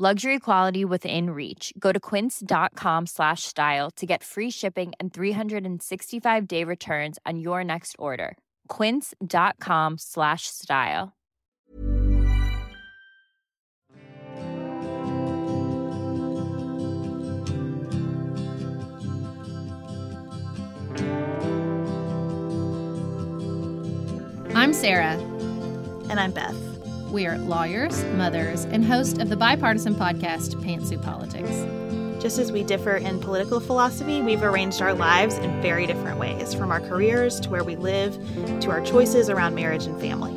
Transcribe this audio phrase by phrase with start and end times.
[0.00, 1.72] Luxury quality within reach.
[1.76, 7.64] Go to quince.com slash style to get free shipping and 365 day returns on your
[7.64, 8.38] next order.
[8.68, 11.16] Quince.com slash style.
[24.54, 25.16] I'm Sarah.
[26.08, 26.67] And I'm Beth.
[27.10, 32.22] We are lawyers, mothers, and host of the bipartisan podcast Pantsuit Politics.
[32.22, 36.52] Just as we differ in political philosophy, we've arranged our lives in very different ways,
[36.52, 38.14] from our careers to where we live
[38.60, 40.34] to our choices around marriage and family.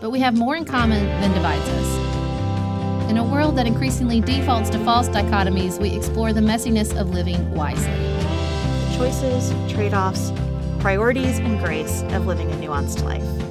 [0.00, 3.10] But we have more in common than divides us.
[3.10, 7.50] In a world that increasingly defaults to false dichotomies, we explore the messiness of living
[7.50, 7.90] wisely.
[7.90, 10.30] The choices, trade offs,
[10.78, 13.49] priorities, and grace of living a nuanced life.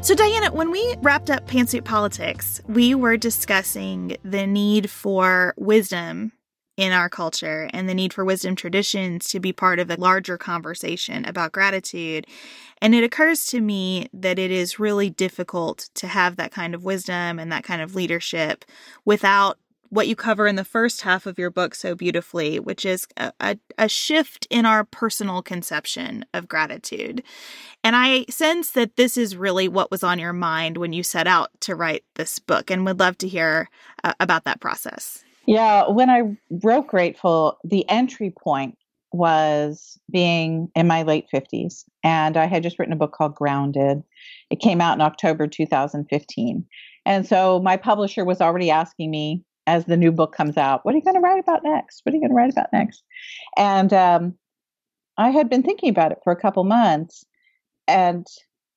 [0.00, 6.32] So, Diana, when we wrapped up Pantsuit Politics, we were discussing the need for wisdom
[6.78, 10.38] in our culture and the need for wisdom traditions to be part of a larger
[10.38, 12.26] conversation about gratitude.
[12.80, 16.84] And it occurs to me that it is really difficult to have that kind of
[16.84, 18.64] wisdom and that kind of leadership
[19.04, 19.58] without
[19.90, 23.32] what you cover in the first half of your book so beautifully, which is a,
[23.40, 27.22] a, a, shift in our personal conception of gratitude.
[27.82, 31.26] And I sense that this is really what was on your mind when you set
[31.26, 33.68] out to write this book, and would love to hear
[34.04, 35.24] uh, about that process.
[35.46, 38.76] Yeah, when I wrote Grateful, the entry point
[39.12, 44.02] was being in my late 50s, and I had just written a book called Grounded.
[44.50, 46.66] It came out in October 2015.
[47.06, 50.94] And so my publisher was already asking me as the new book comes out, what
[50.94, 52.00] are you going to write about next?
[52.02, 53.02] What are you going to write about next?
[53.58, 54.34] And um,
[55.18, 57.26] I had been thinking about it for a couple months,
[57.86, 58.26] and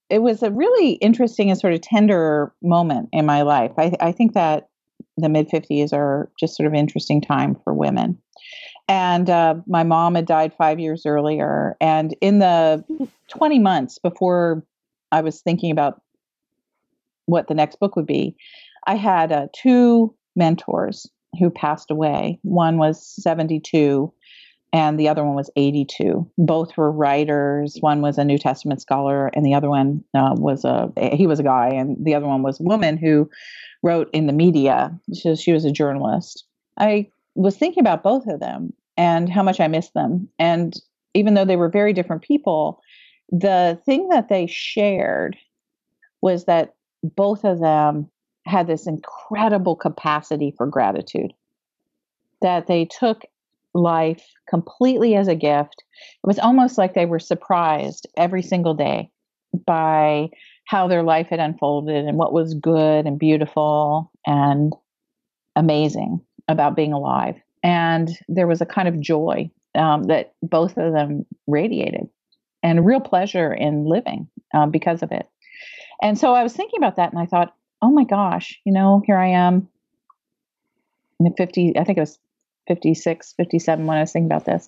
[0.09, 3.71] it was a really interesting and sort of tender moment in my life.
[3.77, 4.67] I, I think that
[5.15, 8.17] the mid 50s are just sort of interesting time for women.
[8.89, 11.77] And uh, my mom had died five years earlier.
[11.79, 12.83] And in the
[13.29, 14.65] 20 months before
[15.13, 16.01] I was thinking about
[17.27, 18.35] what the next book would be,
[18.87, 21.09] I had uh, two mentors
[21.39, 22.39] who passed away.
[22.43, 24.11] One was 72
[24.73, 26.29] and the other one was 82.
[26.37, 27.77] Both were writers.
[27.81, 31.39] One was a New Testament scholar and the other one uh, was a he was
[31.39, 33.29] a guy and the other one was a woman who
[33.83, 34.97] wrote in the media.
[35.13, 36.45] She, she was a journalist.
[36.77, 40.29] I was thinking about both of them and how much I miss them.
[40.39, 40.79] And
[41.13, 42.81] even though they were very different people,
[43.29, 45.37] the thing that they shared
[46.21, 48.09] was that both of them
[48.45, 51.33] had this incredible capacity for gratitude
[52.41, 53.23] that they took
[53.73, 55.83] life completely as a gift.
[56.23, 59.11] It was almost like they were surprised every single day
[59.65, 60.29] by
[60.65, 64.73] how their life had unfolded and what was good and beautiful and
[65.55, 67.35] amazing about being alive.
[67.63, 72.09] And there was a kind of joy um, that both of them radiated
[72.63, 75.27] and real pleasure in living um, because of it.
[76.01, 79.01] And so I was thinking about that and I thought, oh my gosh, you know,
[79.05, 79.67] here I am
[81.19, 82.19] in the 50, I think it was
[82.67, 84.67] 56, 57 when I was thinking about this.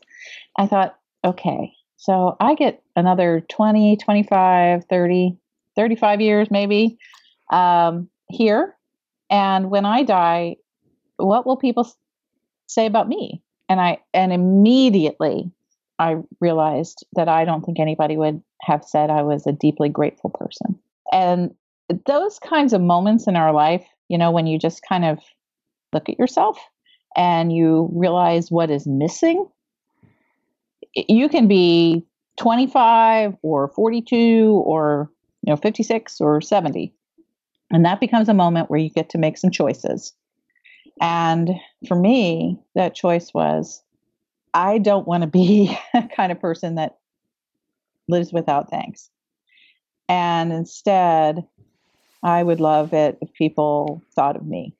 [0.57, 5.37] I thought, okay, so I get another 20, 25, 30,
[5.75, 6.97] 35 years maybe
[7.51, 8.75] um, here.
[9.29, 10.57] And when I die,
[11.17, 11.89] what will people
[12.67, 13.41] say about me?
[13.69, 15.51] And I, and immediately
[15.97, 20.29] I realized that I don't think anybody would have said I was a deeply grateful
[20.29, 20.77] person.
[21.11, 21.55] And
[22.05, 25.19] those kinds of moments in our life, you know, when you just kind of
[25.93, 26.57] look at yourself
[27.15, 29.47] and you realize what is missing,
[30.95, 32.05] you can be
[32.37, 35.09] 25 or 42 or
[35.43, 36.93] you know 56 or 70
[37.71, 40.13] and that becomes a moment where you get to make some choices.
[41.01, 41.51] And
[41.87, 43.83] for me that choice was
[44.53, 46.97] i don't want to be a kind of person that
[48.07, 49.09] lives without thanks.
[50.09, 51.45] And instead
[52.23, 54.73] I would love it if people thought of me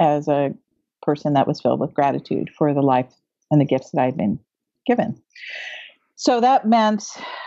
[0.00, 0.54] as a
[1.02, 3.12] person that was filled with gratitude for the life
[3.50, 4.38] and the gifts that I'd been
[4.86, 5.20] given.
[6.16, 7.04] So that meant,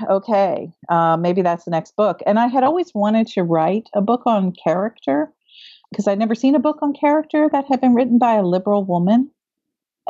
[0.09, 2.21] okay, uh, maybe that's the next book.
[2.25, 5.33] And I had always wanted to write a book on character.
[5.91, 8.83] because I'd never seen a book on character that had been written by a liberal
[8.85, 9.29] woman.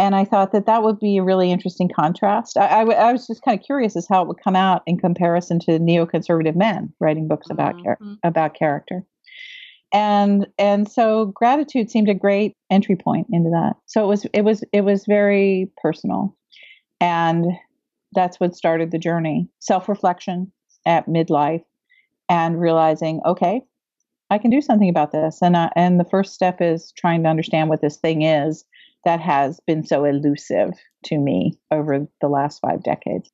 [0.01, 2.57] And I thought that that would be a really interesting contrast.
[2.57, 4.81] I, I, w- I was just kind of curious as how it would come out
[4.87, 8.13] in comparison to neoconservative men writing books about mm-hmm.
[8.23, 9.05] about character.
[9.93, 13.75] And and so gratitude seemed a great entry point into that.
[13.85, 16.35] So it was it was it was very personal,
[16.99, 17.45] and
[18.13, 19.49] that's what started the journey.
[19.59, 20.51] Self reflection
[20.83, 21.63] at midlife,
[22.27, 23.61] and realizing, okay,
[24.31, 25.43] I can do something about this.
[25.43, 28.65] And uh, and the first step is trying to understand what this thing is
[29.05, 30.73] that has been so elusive
[31.05, 33.29] to me over the last five decades.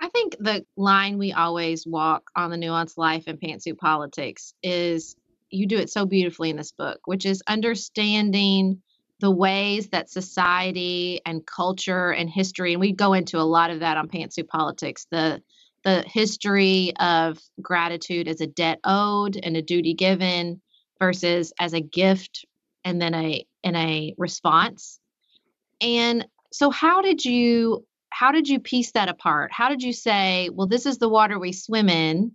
[0.00, 5.16] I think the line we always walk on the nuanced life and pantsuit politics is
[5.50, 8.82] you do it so beautifully in this book, which is understanding
[9.20, 13.80] the ways that society and culture and history, and we go into a lot of
[13.80, 15.42] that on pantsuit politics, the
[15.84, 20.60] the history of gratitude as a debt owed and a duty given
[20.98, 22.44] versus as a gift
[22.84, 25.00] and then a and a response.
[25.80, 29.50] And so how did you how did you piece that apart?
[29.52, 32.32] How did you say, well, this is the water we swim in,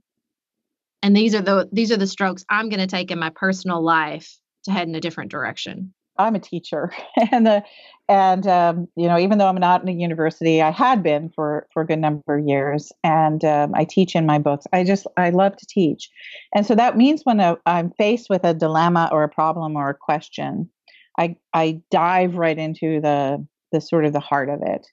[1.01, 3.81] and these are the these are the strokes I'm going to take in my personal
[3.81, 5.93] life to head in a different direction?
[6.17, 6.93] I'm a teacher,
[7.31, 7.63] and the
[8.09, 11.65] and um, you know even though I'm not in a university, I had been for
[11.73, 14.67] for a good number of years, and um, I teach in my books.
[14.73, 16.09] I just I love to teach,
[16.53, 19.89] and so that means when i I'm faced with a dilemma or a problem or
[19.89, 20.69] a question,
[21.17, 24.87] I I dive right into the the sort of the heart of it,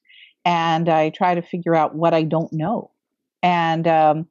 [0.45, 2.91] and I try to figure out what I don't know,
[3.43, 4.27] and um,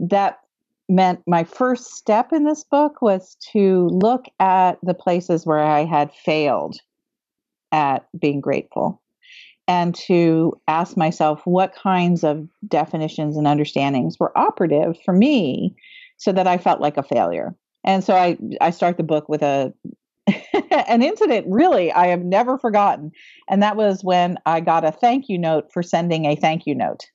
[0.00, 0.40] that
[0.88, 5.84] meant my first step in this book was to look at the places where I
[5.84, 6.78] had failed
[7.72, 9.02] at being grateful
[9.66, 15.76] and to ask myself what kinds of definitions and understandings were operative for me
[16.16, 17.54] so that I felt like a failure.
[17.84, 19.72] And so I, I start the book with a
[20.70, 23.10] an incident really I have never forgotten.
[23.48, 26.74] And that was when I got a thank you note for sending a thank you
[26.74, 27.06] note.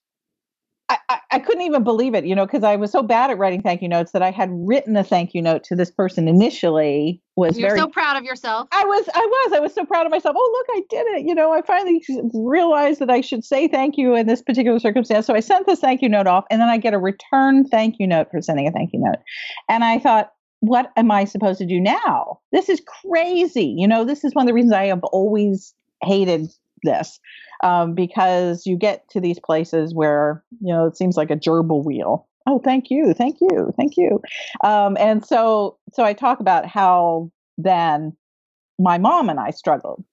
[0.89, 3.62] I, I, couldn't even believe it, you know, because I was so bad at writing
[3.62, 7.21] thank you notes that I had written a thank you note to this person initially.
[7.36, 8.68] Was You're very, so proud of yourself.
[8.71, 10.36] I was, I was, I was so proud of myself.
[10.38, 11.25] Oh, look, I did it.
[11.25, 15.25] You know, I finally realized that I should say thank you in this particular circumstance.
[15.25, 17.95] So I sent this thank you note off, and then I get a return thank
[17.98, 19.19] you note for sending a thank you note.
[19.69, 20.31] And I thought,
[20.63, 22.39] what am I supposed to do now?
[22.54, 23.75] This is crazy.
[23.77, 26.48] You know, this is one of the reasons I have always hated
[26.83, 27.19] this
[27.63, 31.83] um, because you get to these places where you know it seems like a gerbil
[31.83, 32.30] wheel.
[32.48, 34.21] Oh, thank you, thank you, thank you.
[34.63, 38.16] Um, and so, so I talk about how then
[38.80, 40.06] my mom and I struggled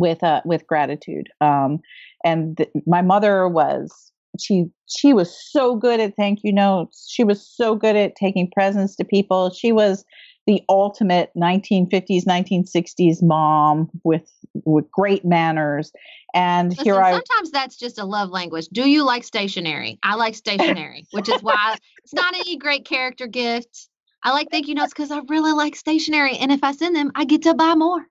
[0.00, 1.28] with uh, with gratitude.
[1.40, 1.78] Um,
[2.24, 4.09] and th- my mother was
[4.40, 7.08] she she was so good at thank you notes.
[7.10, 9.50] She was so good at taking presents to people.
[9.50, 10.04] She was
[10.46, 14.28] the ultimate 1950s 1960s mom with
[14.64, 15.92] with great manners
[16.34, 18.68] and Listen, here I sometimes that's just a love language.
[18.72, 19.98] Do you like stationery?
[20.02, 23.88] I like stationery, which is why it's not any great character gift.
[24.22, 27.10] I like thank you notes because I really like stationery, and if I send them,
[27.14, 28.06] I get to buy more.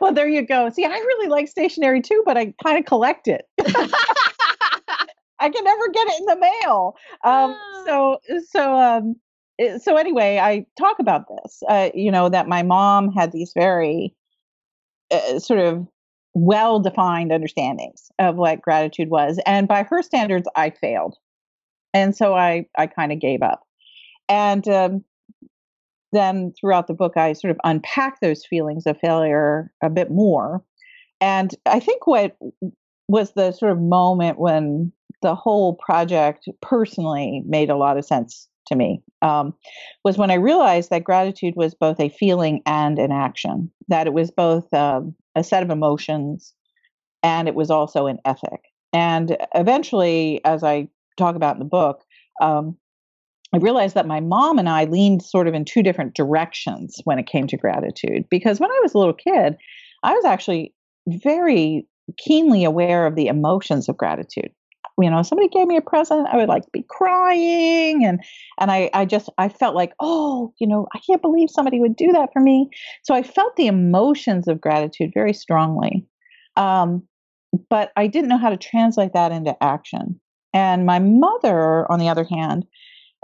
[0.00, 0.68] Well, there you go.
[0.70, 3.42] See, I really like stationery too, but I kind of collect it.
[5.40, 6.96] I can never get it in the mail.
[7.24, 7.56] Um,
[7.86, 8.18] so,
[8.50, 9.16] so um,
[9.60, 11.62] Eh, so anyway, I talk about this.
[11.68, 14.14] Uh, you know that my mom had these very
[15.10, 15.86] uh, sort of
[16.34, 21.16] well-defined understandings of what gratitude was, and by her standards, I failed,
[21.94, 23.62] and so I I kind of gave up.
[24.28, 25.04] And um,
[26.12, 30.64] then throughout the book, I sort of unpack those feelings of failure a bit more.
[31.20, 32.36] And I think what
[33.08, 38.48] was the sort of moment when the whole project personally made a lot of sense
[38.66, 39.54] to me um,
[40.04, 44.12] was when I realized that gratitude was both a feeling and an action, that it
[44.12, 46.54] was both um, a set of emotions
[47.22, 48.62] and it was also an ethic.
[48.92, 52.02] And eventually, as I talk about in the book,
[52.40, 52.76] um,
[53.52, 57.18] I realized that my mom and I leaned sort of in two different directions when
[57.18, 58.24] it came to gratitude.
[58.30, 59.56] Because when I was a little kid,
[60.02, 60.72] I was actually
[61.08, 61.86] very
[62.16, 64.50] keenly aware of the emotions of gratitude
[65.02, 68.22] you know somebody gave me a present i would like be crying and
[68.58, 71.96] and i i just i felt like oh you know i can't believe somebody would
[71.96, 72.68] do that for me.
[73.02, 76.06] So i felt the emotions of gratitude very strongly.
[76.56, 77.02] Um,
[77.68, 80.20] but i didn't know how to translate that into action.
[80.52, 82.66] And my mother on the other hand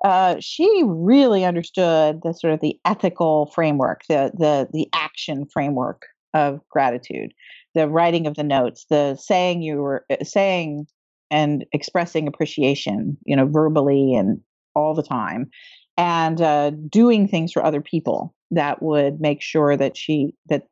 [0.05, 6.03] uh, she really understood the sort of the ethical framework the the the action framework
[6.35, 7.33] of gratitude.
[7.75, 10.87] The writing of the notes the saying you were uh, saying
[11.31, 14.41] and expressing appreciation, you know, verbally and
[14.75, 15.51] all the time.
[15.97, 20.65] and uh, doing things for other people that would make sure that she that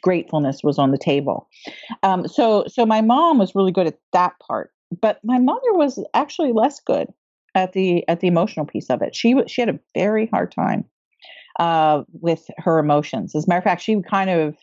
[0.00, 1.48] gratefulness was on the table.
[2.02, 4.70] Um, so so my mom was really good at that part,
[5.00, 7.08] but my mother was actually less good
[7.54, 9.14] at the at the emotional piece of it.
[9.14, 10.84] She she had a very hard time
[11.58, 13.34] uh, with her emotions.
[13.34, 14.56] As a matter of fact, she kind of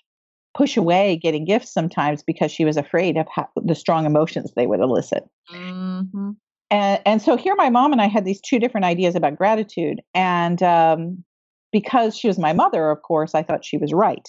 [0.55, 4.65] push away getting gifts sometimes because she was afraid of how, the strong emotions they
[4.65, 5.23] would elicit.
[5.53, 6.31] Mm-hmm.
[6.71, 10.01] And and so here, my mom and I had these two different ideas about gratitude,
[10.15, 11.23] and um,
[11.71, 14.27] because she was my mother, of course, I thought she was right,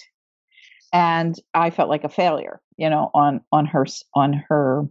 [0.93, 4.83] and I felt like a failure, you know, on on her on her,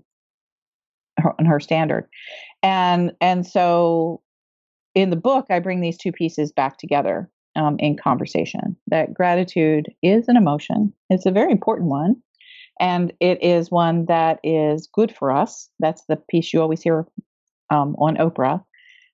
[1.20, 2.08] her on her standard,
[2.64, 4.22] and and so
[4.96, 8.76] in the book, I bring these two pieces back together um, in conversation.
[8.88, 10.92] That gratitude is an emotion.
[11.10, 12.16] It's a very important one.
[12.78, 15.68] And it is one that is good for us.
[15.80, 17.06] That's the piece you always hear
[17.70, 18.62] um, on Oprah.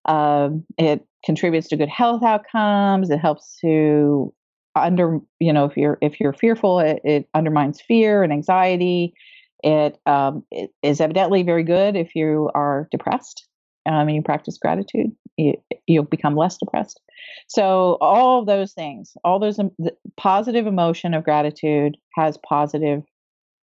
[0.05, 3.11] Um, it contributes to good health outcomes.
[3.11, 4.35] It helps to
[4.75, 9.15] under you know if you're if you're fearful, it, it undermines fear and anxiety.
[9.63, 13.47] It, um, it is evidently very good if you are depressed
[13.87, 15.13] um, and you practice gratitude.
[15.37, 15.55] You,
[15.87, 17.01] you'll become less depressed.
[17.49, 19.71] So all those things, all those um,
[20.17, 23.03] positive emotion of gratitude has positive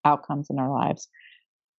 [0.05, 1.08] outcomes in our lives.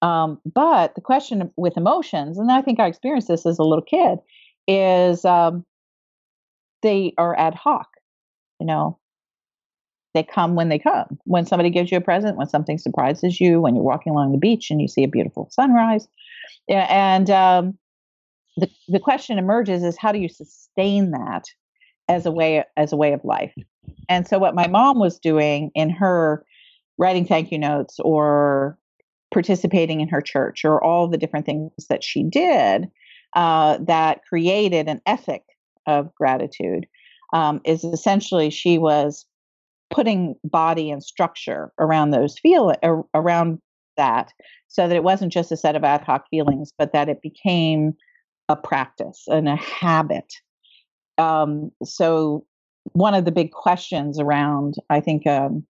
[0.02, 3.84] Um, but the question with emotions, and I think I experienced this as a little
[3.84, 4.18] kid,
[4.66, 5.64] is um,
[6.82, 7.88] they are ad hoc.
[8.60, 8.98] You know,
[10.14, 11.18] they come when they come.
[11.24, 14.38] When somebody gives you a present, when something surprises you, when you're walking along the
[14.38, 16.06] beach and you see a beautiful sunrise,
[16.68, 17.78] and um,
[18.56, 21.44] the the question emerges is how do you sustain that
[22.08, 23.54] as a way as a way of life.
[24.08, 26.44] And so what my mom was doing in her
[26.98, 28.78] writing thank you notes or
[29.32, 32.88] participating in her church or all the different things that she did
[33.34, 35.42] uh, that created an ethic
[35.86, 36.86] of gratitude
[37.32, 39.26] um, is essentially she was
[39.90, 42.72] putting body and structure around those feel
[43.12, 43.58] around
[43.96, 44.32] that
[44.68, 47.92] so that it wasn't just a set of ad hoc feelings but that it became
[48.48, 50.32] a practice and a habit
[51.18, 52.44] um, so
[52.92, 55.66] one of the big questions around, I think, um,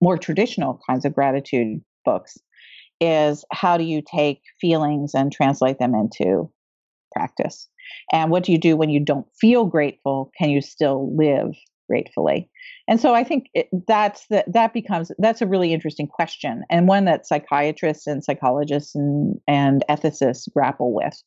[0.00, 2.38] more traditional kinds of gratitude books
[3.00, 6.50] is how do you take feelings and translate them into
[7.12, 7.68] practice?
[8.12, 10.30] And what do you do when you don't feel grateful?
[10.38, 11.54] Can you still live
[11.88, 12.48] gratefully?
[12.88, 16.88] And so I think it, that's the, that becomes that's a really interesting question and
[16.88, 21.22] one that psychiatrists and psychologists and, and ethicists grapple with.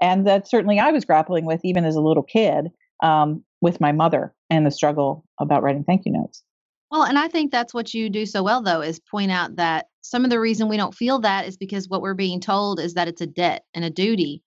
[0.00, 2.68] And that certainly I was grappling with even as a little kid
[3.02, 6.42] um, with my mother and the struggle about writing thank you notes.
[6.90, 9.86] Well, and I think that's what you do so well, though, is point out that
[10.02, 12.94] some of the reason we don't feel that is because what we're being told is
[12.94, 14.42] that it's a debt and a duty.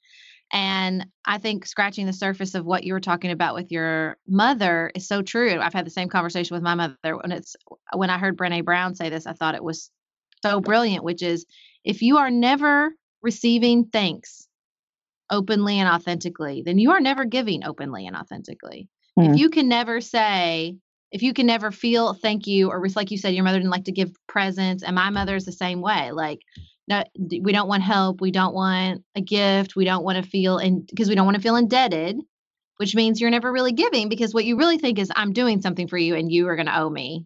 [0.52, 4.92] And I think scratching the surface of what you were talking about with your mother
[4.96, 5.60] is so true.
[5.60, 7.56] I've had the same conversation with my mother when it's
[7.94, 9.92] when I heard Brene Brown say this, I thought it was
[10.42, 11.46] so brilliant, which is
[11.84, 14.48] if you are never receiving thanks
[15.30, 18.88] openly and authentically, then you are never giving openly and authentically.
[19.18, 19.34] Mm.
[19.34, 20.78] If you can never say,
[21.12, 23.86] if you can never feel thank you, or like you said, your mother didn't like
[23.86, 26.12] to give presents, and my mother is the same way.
[26.12, 26.40] Like,
[26.88, 30.58] no, we don't want help, we don't want a gift, we don't want to feel,
[30.58, 32.18] and because we don't want to feel indebted,
[32.78, 35.88] which means you're never really giving because what you really think is, I'm doing something
[35.88, 37.26] for you, and you are going to owe me.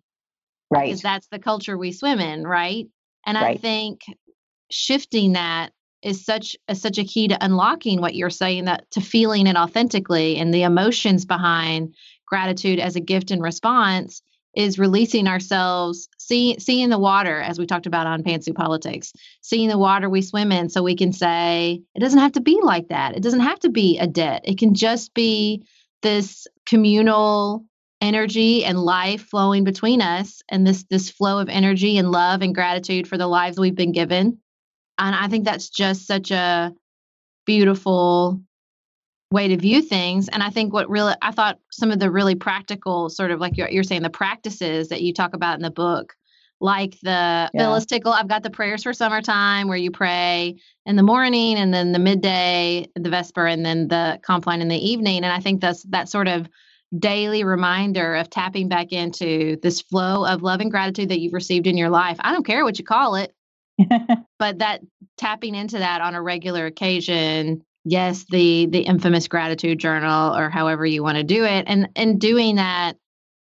[0.69, 0.85] Right.
[0.85, 2.87] Because that's the culture we swim in, right?
[3.25, 3.57] And right.
[3.57, 4.01] I think
[4.71, 5.71] shifting that
[6.03, 9.55] is such a, such a key to unlocking what you're saying that to feeling it
[9.55, 11.95] authentically and the emotions behind
[12.27, 14.21] gratitude as a gift and response
[14.55, 19.69] is releasing ourselves see, seeing the water as we talked about on pantsuit politics seeing
[19.69, 22.89] the water we swim in so we can say it doesn't have to be like
[22.89, 23.15] that.
[23.15, 24.41] It doesn't have to be a debt.
[24.43, 25.63] It can just be
[26.01, 27.65] this communal
[28.01, 32.53] energy and life flowing between us and this this flow of energy and love and
[32.53, 34.37] gratitude for the lives we've been given
[34.97, 36.73] and I think that's just such a
[37.45, 38.41] beautiful
[39.31, 40.29] way to view things.
[40.29, 43.57] And I think what really, I thought some of the really practical, sort of like
[43.57, 46.13] you're, you're saying, the practices that you talk about in the book,
[46.61, 47.49] like the yeah.
[47.57, 51.73] Phyllis Tickle, I've got the prayers for summertime where you pray in the morning and
[51.73, 55.23] then the midday, the Vesper, and then the Compline in the evening.
[55.23, 56.47] And I think that's that sort of
[56.97, 61.65] daily reminder of tapping back into this flow of love and gratitude that you've received
[61.65, 62.17] in your life.
[62.19, 63.33] I don't care what you call it.
[64.39, 64.81] but that
[65.17, 70.85] tapping into that on a regular occasion yes the the infamous gratitude journal or however
[70.85, 72.93] you want to do it and and doing that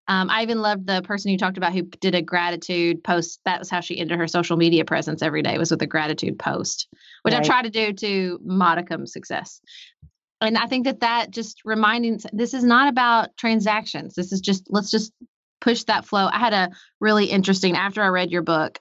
[0.07, 3.59] um, i even loved the person you talked about who did a gratitude post that
[3.59, 6.87] was how she ended her social media presence every day was with a gratitude post
[7.23, 7.43] which right.
[7.43, 9.61] i try to do to modicum success
[10.41, 14.15] and I think that that just reminding this is not about transactions.
[14.15, 15.13] This is just let's just
[15.61, 16.27] push that flow.
[16.31, 18.79] I had a really interesting after I read your book,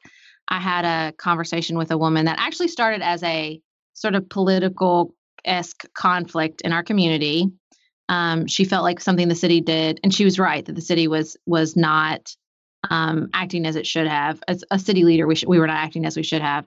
[0.51, 3.61] I had a conversation with a woman that actually started as a
[3.95, 5.15] sort of political
[5.45, 7.47] esque conflict in our community.
[8.09, 11.07] Um, she felt like something the city did, and she was right that the city
[11.09, 12.35] was was not
[12.91, 14.43] um, acting as it should have.
[14.49, 16.67] As a city leader, we sh- we were not acting as we should have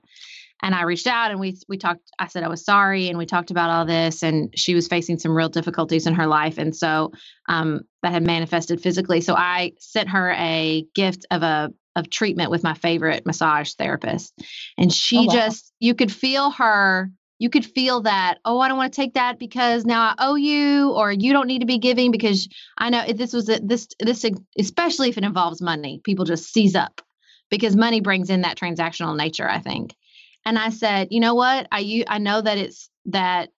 [0.64, 2.10] and I reached out and we we talked.
[2.18, 4.24] I said I was sorry, and we talked about all this.
[4.24, 7.12] And she was facing some real difficulties in her life, and so
[7.50, 9.20] um, that had manifested physically.
[9.20, 14.34] So I sent her a gift of a of treatment with my favorite massage therapist,
[14.78, 15.34] and she oh, wow.
[15.34, 17.12] just you could feel her.
[17.40, 18.38] You could feel that.
[18.46, 21.48] Oh, I don't want to take that because now I owe you, or you don't
[21.48, 22.48] need to be giving because
[22.78, 24.26] I know if this was a, this this
[24.58, 27.02] especially if it involves money, people just seize up
[27.50, 29.50] because money brings in that transactional nature.
[29.50, 29.96] I think.
[30.46, 31.68] And I said, you know what?
[31.72, 33.50] I you I know that it's that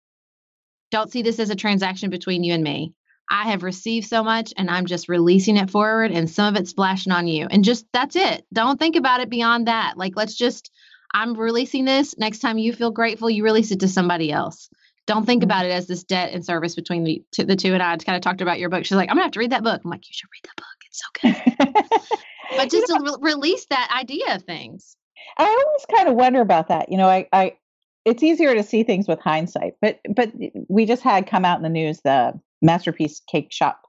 [0.91, 2.93] don't see this as a transaction between you and me.
[3.29, 6.69] I have received so much and I'm just releasing it forward and some of it's
[6.69, 7.47] splashing on you.
[7.49, 8.45] And just that's it.
[8.53, 9.97] Don't think about it beyond that.
[9.97, 10.71] Like let's just
[11.13, 12.17] I'm releasing this.
[12.17, 14.69] Next time you feel grateful, you release it to somebody else.
[15.07, 17.73] Don't think about it as this debt and service between the, the two.
[17.73, 18.85] And I kind of talked about your book.
[18.85, 19.81] She's like, I'm gonna have to read that book.
[19.83, 20.75] I'm like, you should read that book.
[20.87, 22.19] It's so good.
[22.57, 24.97] but just to re- release that idea of things.
[25.37, 26.91] I always kind of wonder about that.
[26.91, 27.57] You know, I, I,
[28.03, 30.31] it's easier to see things with hindsight, but but
[30.67, 33.81] we just had come out in the news the masterpiece cake shop,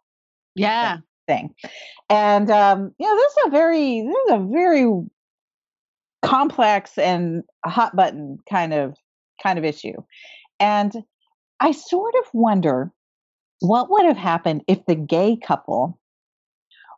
[0.54, 1.54] yeah, thing,
[2.10, 4.86] and um, you know, this is a very this is a very
[6.22, 8.96] complex and hot button kind of
[9.42, 9.94] kind of issue,
[10.60, 10.92] and
[11.60, 12.92] I sort of wonder
[13.60, 15.98] what would have happened if the gay couple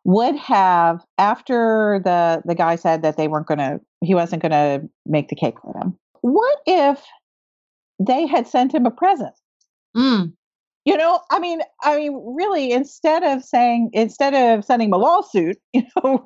[0.04, 4.52] would have after the the guy said that they weren't going to he wasn't going
[4.52, 7.04] to make the cake for them what if
[7.98, 9.34] they had sent him a present?
[9.96, 10.32] Mm
[10.88, 15.58] you know i mean i mean really instead of saying instead of sending a lawsuit
[15.74, 16.24] you know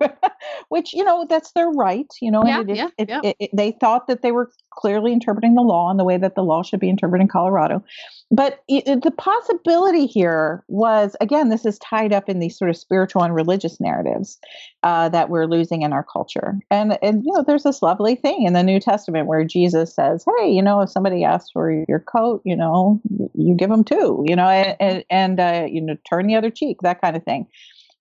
[0.69, 3.21] which you know that's their right you know yeah, it, yeah, it, yeah.
[3.40, 6.42] It, they thought that they were clearly interpreting the law in the way that the
[6.42, 7.83] law should be interpreted in colorado
[8.31, 13.22] but the possibility here was again this is tied up in these sort of spiritual
[13.22, 14.38] and religious narratives
[14.85, 18.44] uh, that we're losing in our culture and and you know there's this lovely thing
[18.44, 22.01] in the new testament where jesus says hey you know if somebody asks for your
[22.01, 23.01] coat you know
[23.35, 26.79] you give them two you know and, and uh, you know turn the other cheek
[26.83, 27.47] that kind of thing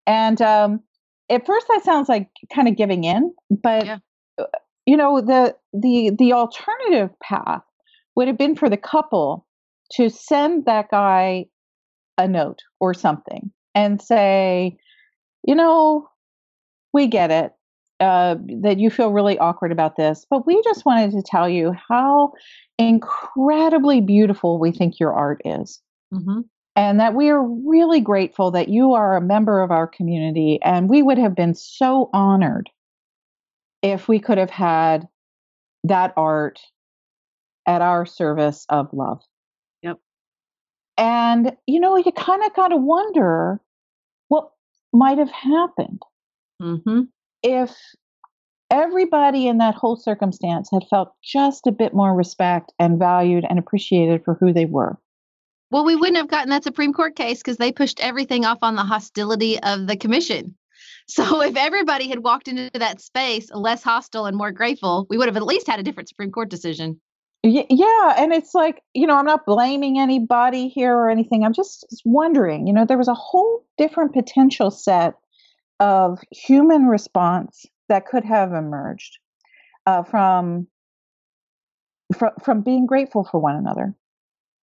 [0.08, 0.80] and um,
[1.30, 3.98] at first that sounds like kind of giving in but yeah.
[4.38, 4.46] Uh,
[4.86, 7.62] you know the the the alternative path
[8.16, 9.46] would have been for the couple
[9.92, 11.46] to send that guy
[12.18, 14.78] a note or something and say
[15.44, 16.08] you know
[16.94, 17.54] we get it
[18.02, 21.74] uh, that you feel really awkward about this, but we just wanted to tell you
[21.88, 22.34] how
[22.78, 25.82] incredibly beautiful we think your art is.
[26.14, 26.42] Mm-hmm
[26.76, 30.60] and that we are really grateful that you are a member of our community.
[30.64, 32.70] And we would have been so honored
[33.82, 35.08] if we could have had
[35.84, 36.60] that art
[37.66, 39.22] at our service of love.
[39.82, 40.00] Yep.
[40.98, 43.60] And, you know, you kind of got to wonder
[44.30, 44.52] what
[44.94, 46.02] might have happened
[46.62, 47.02] mm-hmm.
[47.44, 47.76] If
[48.72, 53.60] everybody in that whole circumstance had felt just a bit more respect and valued and
[53.60, 54.98] appreciated for who they were.
[55.70, 58.76] Well, we wouldn't have gotten that Supreme Court case because they pushed everything off on
[58.76, 60.56] the hostility of the commission.
[61.08, 65.28] So if everybody had walked into that space less hostile and more grateful, we would
[65.28, 67.02] have at least had a different Supreme Court decision.
[67.44, 71.44] Yeah, and it's like, you know, I'm not blaming anybody here or anything.
[71.44, 75.16] I'm just wondering, you know, there was a whole different potential set
[75.82, 79.20] of human response that could have emerged
[79.88, 80.68] uh, from,
[82.18, 83.96] from from being grateful for one another.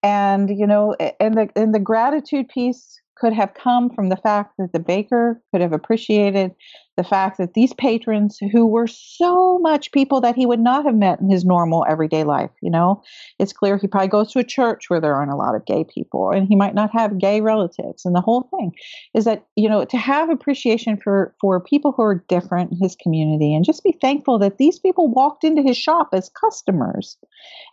[0.02, 4.54] And you know and the and the gratitude piece could have come from the fact
[4.58, 6.54] that the baker could have appreciated
[6.96, 10.96] the fact that these patrons who were so much people that he would not have
[10.96, 13.02] met in his normal everyday life you know?
[13.38, 15.84] It's clear he probably goes to a church where there aren't a lot of gay
[15.84, 18.72] people and he might not have gay relatives and the whole thing
[19.14, 22.96] is that you know to have appreciation for for people who are different in his
[22.96, 27.16] community and just be thankful that these people walked into his shop as customers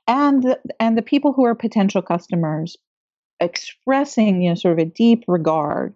[0.07, 2.77] and and the people who are potential customers
[3.39, 5.93] expressing you know sort of a deep regard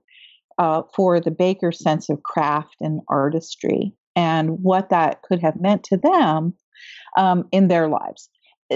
[0.58, 5.84] uh, for the baker's sense of craft and artistry and what that could have meant
[5.84, 6.54] to them
[7.18, 8.30] um, in their lives.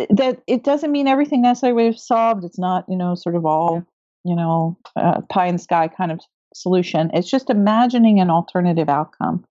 [0.10, 2.44] That it doesn't mean everything necessarily was solved.
[2.44, 3.84] It's not you know sort of all
[4.24, 6.20] you know uh, pie in the sky kind of
[6.56, 7.10] solution.
[7.14, 9.46] It's just imagining an alternative outcome.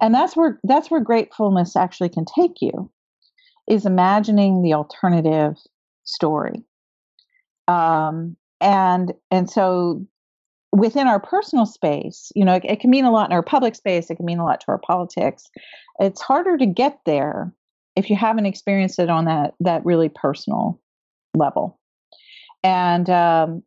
[0.00, 2.90] And that's where that's where gratefulness actually can take you
[3.68, 5.56] is imagining the alternative
[6.04, 6.64] story.
[7.68, 10.04] Um, and and so
[10.72, 13.74] within our personal space, you know, it, it, can mean a lot in our public
[13.74, 14.10] space.
[14.10, 15.44] It can mean a lot to our politics.
[16.00, 17.52] It's harder to get there
[17.94, 20.80] if you haven't experienced it on that that really personal
[21.34, 21.78] level.
[22.62, 23.62] And um,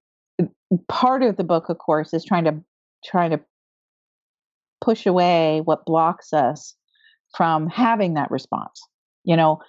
[0.88, 2.62] part of the book, of course, is trying to
[3.06, 3.40] trying to
[4.82, 6.76] push away what blocks us
[7.36, 8.82] from having that response.
[9.24, 9.60] You know,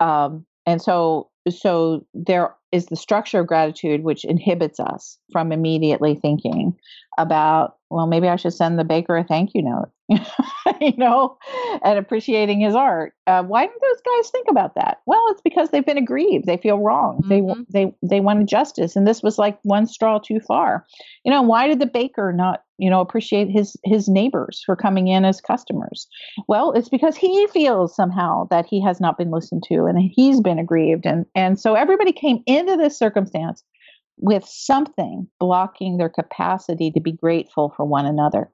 [0.00, 6.14] um, and so so there is the structure of gratitude which inhibits us from immediately
[6.14, 6.76] thinking
[7.18, 9.90] about well maybe i should send the baker a thank you note
[10.80, 11.38] you know
[11.82, 13.14] and appreciating his art.
[13.26, 14.98] Uh, why don't those guys think about that?
[15.06, 16.46] Well it's because they've been aggrieved.
[16.46, 17.22] They feel wrong.
[17.24, 17.62] Mm-hmm.
[17.70, 20.84] they they they wanted justice and this was like one straw too far.
[21.24, 25.08] You know why did the baker not you know appreciate his his neighbors for coming
[25.08, 26.06] in as customers.
[26.48, 30.40] Well it's because he feels somehow that he has not been listened to and he's
[30.40, 31.06] been aggrieved.
[31.06, 33.62] And and so everybody came into this circumstance
[34.18, 38.50] with something blocking their capacity to be grateful for one another.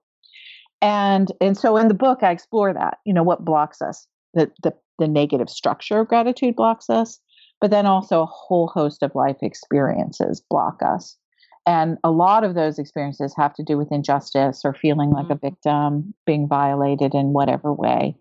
[0.83, 4.51] And and so in the book i explore that you know what blocks us the
[4.63, 7.21] the, the negative structure of gratitude blocks us
[7.61, 11.17] but then also a whole host of life experiences block us
[11.67, 15.33] and a lot of those experiences have to do with injustice or feeling like mm-hmm.
[15.33, 18.17] a victim, being violated in whatever way.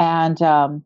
[0.00, 0.84] And um,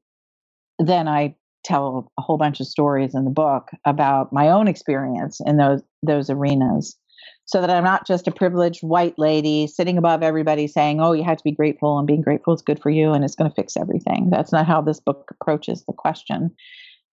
[0.79, 5.41] then I tell a whole bunch of stories in the book about my own experience
[5.47, 6.97] in those those arenas
[7.45, 11.23] so that I'm not just a privileged white lady sitting above everybody saying, "Oh, you
[11.23, 13.55] have to be grateful and being grateful is good for you and it's going to
[13.55, 16.51] fix everything." That's not how this book approaches the question.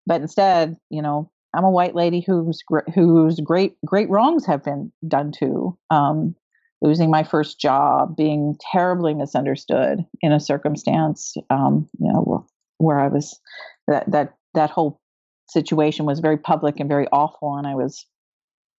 [0.07, 2.61] But instead, you know, I'm a white lady whose
[2.93, 5.77] whose great great wrongs have been done to.
[5.89, 6.35] Um,
[6.81, 12.45] losing my first job, being terribly misunderstood in a circumstance, um, you know,
[12.77, 13.37] where, I was
[13.87, 15.01] that that that whole
[15.49, 18.05] situation was very public and very awful, and I was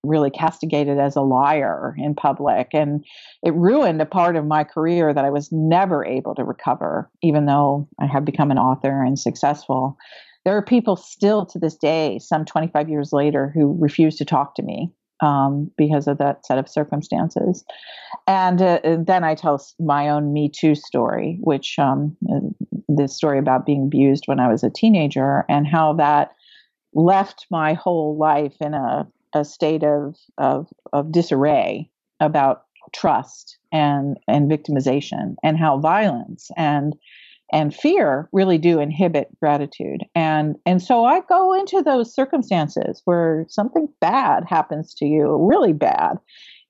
[0.03, 3.05] really castigated as a liar in public, and
[3.43, 7.45] it ruined a part of my career that I was never able to recover, even
[7.45, 9.99] though I have become an author and successful
[10.45, 14.55] there are people still to this day, some 25 years later, who refuse to talk
[14.55, 17.65] to me um, because of that set of circumstances.
[18.27, 22.41] And, uh, and, then I tell my own Me Too story, which um, uh,
[22.89, 26.33] the story about being abused when I was a teenager and how that
[26.95, 34.19] left my whole life in a, a state of, of, of disarray about trust and,
[34.27, 36.97] and victimization and how violence and
[37.53, 40.05] and fear really do inhibit gratitude.
[40.15, 45.73] And and so i go into those circumstances where something bad happens to you really
[45.73, 46.19] bad.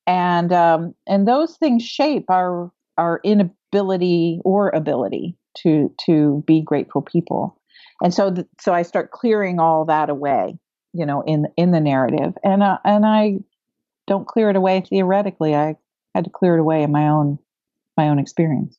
[0.06, 7.02] And um, and those things shape our our inability or ability to to be grateful
[7.02, 7.58] people.
[8.02, 10.58] And so th- so i start clearing all that away
[10.92, 12.34] you know in in the narrative.
[12.42, 13.38] And uh, and i
[14.06, 15.54] don't clear it away theoretically.
[15.54, 15.76] I
[16.14, 17.38] had to clear it away in my own
[17.96, 18.78] my own experience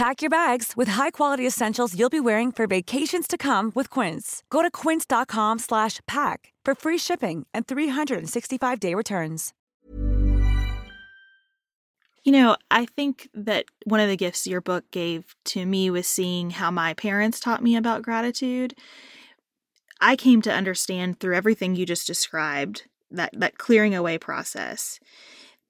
[0.00, 4.42] Pack your bags with high-quality essentials you'll be wearing for vacations to come with Quince.
[4.48, 9.52] Go to quince.com slash pack for free shipping and 365-day returns.
[12.24, 16.06] You know, I think that one of the gifts your book gave to me was
[16.06, 18.74] seeing how my parents taught me about gratitude.
[20.00, 24.98] I came to understand through everything you just described, that, that clearing away process,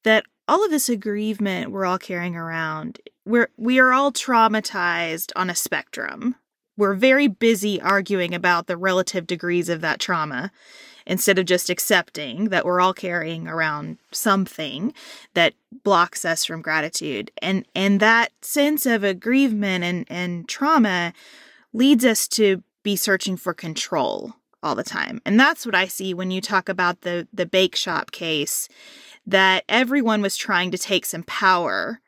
[0.04, 5.50] that all of this aggrievement we're all carrying around, we're we are all traumatized on
[5.50, 6.36] a spectrum.
[6.76, 10.50] We're very busy arguing about the relative degrees of that trauma
[11.06, 14.94] instead of just accepting that we're all carrying around something
[15.34, 17.30] that blocks us from gratitude.
[17.42, 21.12] And and that sense of aggrievement and, and trauma
[21.72, 25.20] leads us to be searching for control all the time.
[25.24, 28.68] And that's what I see when you talk about the the bake shop case
[29.26, 32.00] that everyone was trying to take some power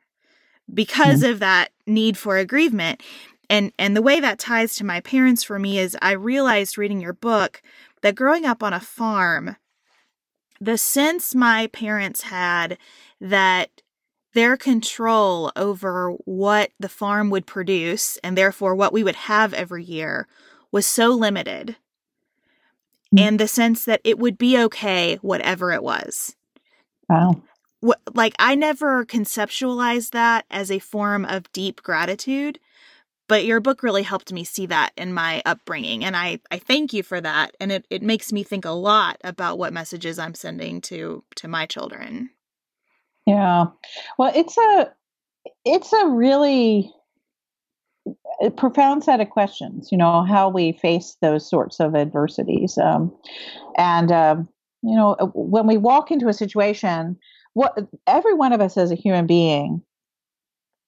[0.73, 1.31] because mm.
[1.31, 3.03] of that need for aggrievement.
[3.51, 7.01] And and the way that ties to my parents for me is I realized reading
[7.01, 7.63] your book
[8.01, 9.57] that growing up on a farm,
[10.61, 12.79] the sense my parents had
[13.21, 13.83] that
[14.33, 19.85] their control over what the farm would produce and therefore what we would have every
[19.85, 20.27] year
[20.71, 21.77] was so limited.
[23.15, 23.21] Mm.
[23.21, 26.35] And the sense that it would be okay, whatever it was.
[27.09, 27.43] Wow.
[28.15, 32.59] Like, I never conceptualized that as a form of deep gratitude
[33.33, 36.93] but your book really helped me see that in my upbringing and i i thank
[36.93, 40.35] you for that and it, it makes me think a lot about what messages i'm
[40.35, 42.29] sending to to my children.
[43.27, 43.67] Yeah.
[44.19, 44.93] Well it's a
[45.65, 46.93] it's a really
[48.57, 53.17] profound set of questions you know how we face those sorts of adversities um,
[53.79, 54.49] and um,
[54.83, 57.17] you know when we walk into a situation
[57.55, 59.83] what every one of us as a human being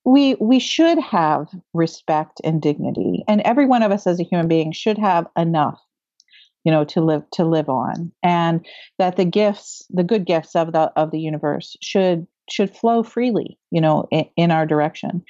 [0.05, 4.49] we we should have respect and dignity and every one of us as a human
[4.49, 5.81] being should have enough
[6.65, 8.67] you know to live to live on and
[8.99, 13.59] that the gifts the good gifts of the of the universe should should flow freely
[13.71, 15.23] you know in, in our direction.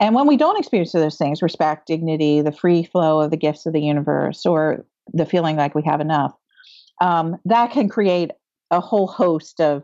[0.00, 3.66] And when we don't experience those things respect dignity the free flow of the gifts
[3.66, 6.32] of the universe or the feeling like we have enough
[7.00, 8.30] um, that can create
[8.70, 9.82] a whole host of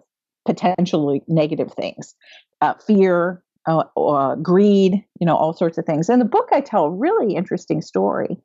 [0.49, 2.15] potentially negative things
[2.63, 6.09] uh, fear uh, uh, greed, you know, all sorts of things.
[6.09, 8.39] In the book, I tell a really interesting story.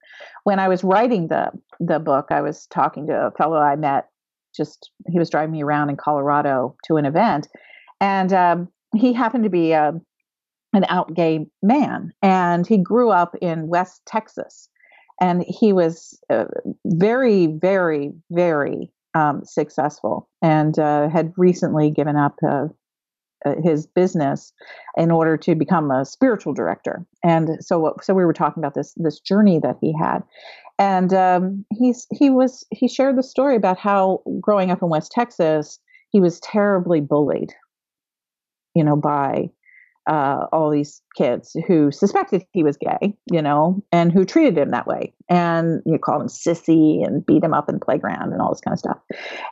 [0.44, 4.10] When I was writing the the book, I was talking to a fellow I met.
[4.54, 7.48] Just he was driving me around in Colorado to an event,
[8.02, 10.02] and um, he happened to be a, um,
[10.74, 14.68] an out gay man, and he grew up in West Texas,
[15.22, 16.48] and he was uh,
[16.86, 22.68] very, very, very um, successful, and uh, had recently given up uh,
[23.46, 24.54] uh, his business
[24.98, 27.06] in order to become a spiritual director.
[27.24, 30.20] And so, so we were talking about this this journey that he had,
[30.80, 35.12] and um, he's he was he shared the story about how growing up in West
[35.12, 37.54] Texas, he was terribly bullied,
[38.76, 39.50] you know, by
[40.08, 44.72] uh, all these kids who suspected he was gay, you know, and who treated him
[44.72, 48.42] that way, and you know, called him sissy and beat him up in playground and
[48.42, 48.98] all this kind of stuff.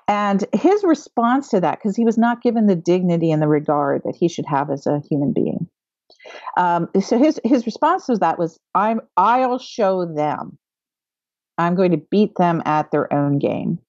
[0.08, 4.02] And his response to that, because he was not given the dignity and the regard
[4.04, 5.68] that he should have as a human being.
[6.58, 10.58] Um, so his his response to that was, "I'm I'll show them.
[11.58, 13.80] I'm going to beat them at their own game."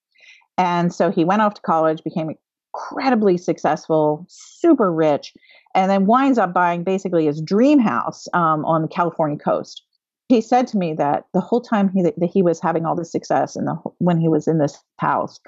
[0.58, 2.36] And so he went off to college, became
[2.74, 5.34] incredibly successful, super rich,
[5.74, 9.82] and then winds up buying basically his dream house um, on the California coast.
[10.28, 13.12] He said to me that the whole time he, that he was having all this
[13.12, 15.40] success and when he was in this house,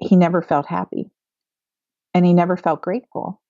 [0.00, 1.10] he never felt happy
[2.14, 3.40] and he never felt grateful.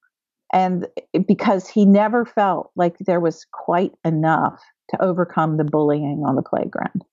[0.52, 0.86] And
[1.26, 4.60] because he never felt like there was quite enough
[4.90, 7.04] to overcome the bullying on the playground.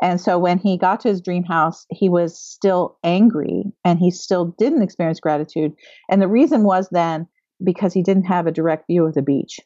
[0.00, 4.10] And so when he got to his dream house, he was still angry and he
[4.10, 5.72] still didn't experience gratitude.
[6.10, 7.26] And the reason was then
[7.62, 9.60] because he didn't have a direct view of the beach.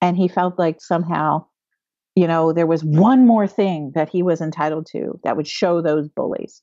[0.00, 1.46] And he felt like somehow,
[2.14, 5.82] you know, there was one more thing that he was entitled to that would show
[5.82, 6.62] those bullies.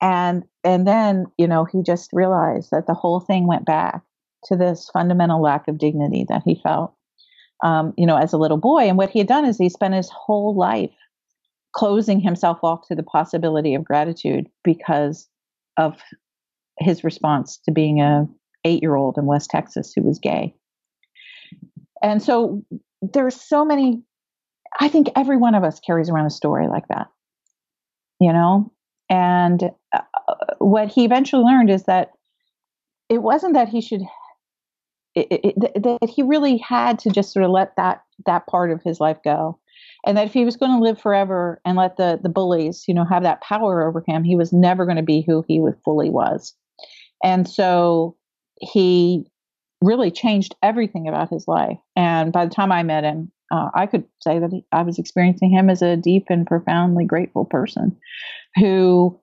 [0.00, 4.02] And and then, you know, he just realized that the whole thing went back
[4.44, 6.94] to this fundamental lack of dignity that he felt,
[7.64, 8.82] um, you know, as a little boy.
[8.82, 10.94] And what he had done is he spent his whole life
[11.72, 15.28] closing himself off to the possibility of gratitude because
[15.76, 16.00] of
[16.78, 18.28] his response to being a
[18.64, 20.54] eight year old in West Texas who was gay.
[22.02, 22.62] And so
[23.02, 24.02] there's so many,
[24.78, 27.08] I think every one of us carries around a story like that,
[28.20, 28.72] you know?
[29.10, 30.00] And uh,
[30.58, 32.10] what he eventually learned is that
[33.08, 34.02] it wasn't that he should,
[35.14, 38.82] it, it, that he really had to just sort of let that that part of
[38.82, 39.58] his life go
[40.04, 42.94] and that if he was going to live forever and let the the bullies you
[42.94, 46.10] know have that power over him he was never going to be who he fully
[46.10, 46.54] was
[47.24, 48.16] and so
[48.60, 49.26] he
[49.82, 51.78] really changed everything about his life.
[51.96, 54.98] And by the time I met him, uh, I could say that he, I was
[54.98, 57.96] experiencing him as a deep and profoundly grateful person
[58.56, 59.18] who,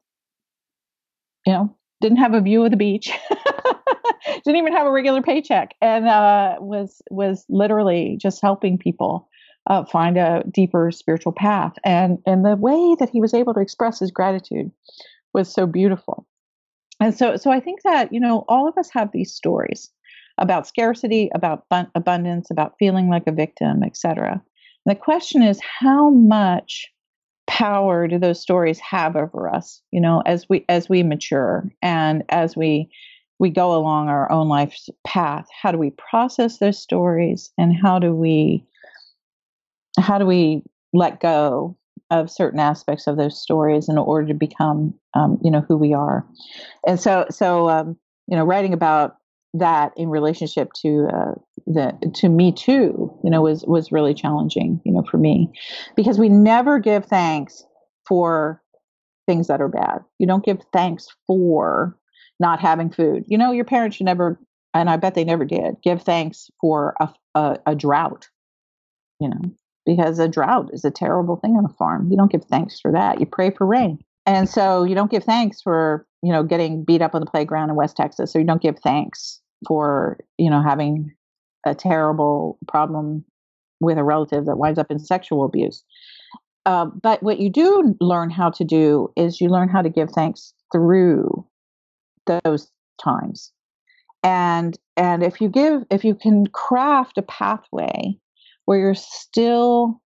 [1.45, 3.11] you know, didn't have a view of the beach,
[4.43, 9.29] didn't even have a regular paycheck, and uh, was was literally just helping people
[9.69, 11.73] uh, find a deeper spiritual path.
[11.83, 14.71] And and the way that he was able to express his gratitude
[15.33, 16.25] was so beautiful
[16.99, 19.91] and so so i think that you know all of us have these stories
[20.37, 24.41] about scarcity about abundance about feeling like a victim etc
[24.85, 26.91] the question is how much
[27.47, 32.23] power do those stories have over us you know as we as we mature and
[32.29, 32.89] as we
[33.39, 35.47] we go along our own life's path?
[35.61, 38.65] How do we process those stories and how do we
[39.97, 40.61] how do we
[40.93, 41.77] let go
[42.11, 45.93] of certain aspects of those stories in order to become, um, you know, who we
[45.93, 46.25] are.
[46.85, 49.17] And so, so um, you know, writing about
[49.53, 51.33] that in relationship to uh,
[51.65, 55.49] the to me too, you know, was was really challenging, you know, for me,
[55.95, 57.63] because we never give thanks
[58.07, 58.61] for
[59.27, 60.03] things that are bad.
[60.19, 61.97] You don't give thanks for
[62.39, 63.23] not having food.
[63.27, 64.39] You know, your parents should never,
[64.73, 68.27] and I bet they never did, give thanks for a, a, a drought
[69.19, 69.41] you know,
[69.85, 72.09] because a drought is a terrible thing on a farm.
[72.09, 73.19] You don't give thanks for that.
[73.19, 73.99] You pray for rain.
[74.25, 77.69] And so you don't give thanks for, you know, getting beat up on the playground
[77.69, 81.13] in West Texas, So you don't give thanks for, you know, having
[81.65, 83.23] a terrible problem
[83.79, 85.83] with a relative that winds up in sexual abuse.
[86.65, 90.09] Uh, but what you do learn how to do is you learn how to give
[90.09, 91.45] thanks through
[92.25, 93.51] those times
[94.25, 98.17] and and if you give if you can craft a pathway
[98.65, 100.01] where you're still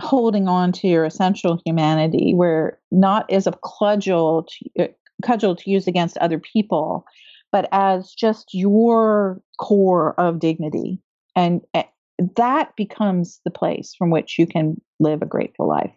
[0.00, 4.88] holding on to your essential humanity where not as a cudgel to, uh,
[5.24, 7.04] cudgel to use against other people
[7.50, 11.00] but as just your core of dignity
[11.34, 11.82] and uh,
[12.36, 15.94] that becomes the place from which you can live a grateful life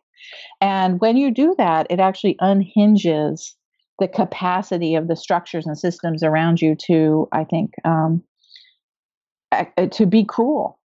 [0.62, 3.56] and when you do that it actually unhinges
[4.02, 8.24] the capacity of the structures and systems around you to, I think, um,
[9.92, 10.80] to be cruel.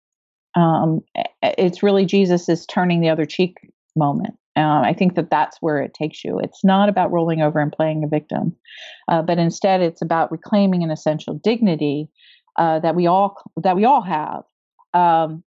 [0.57, 1.01] Um,
[1.43, 3.59] it's really Jesus is turning the other cheek
[3.95, 4.35] moment.
[4.57, 6.39] Uh, I think that that's where it takes you.
[6.39, 8.57] It's not about rolling over and playing a victim,
[9.09, 12.09] uh, but instead it's about reclaiming an essential dignity
[12.57, 14.45] uh, that we all that we all have,
[14.95, 15.45] um,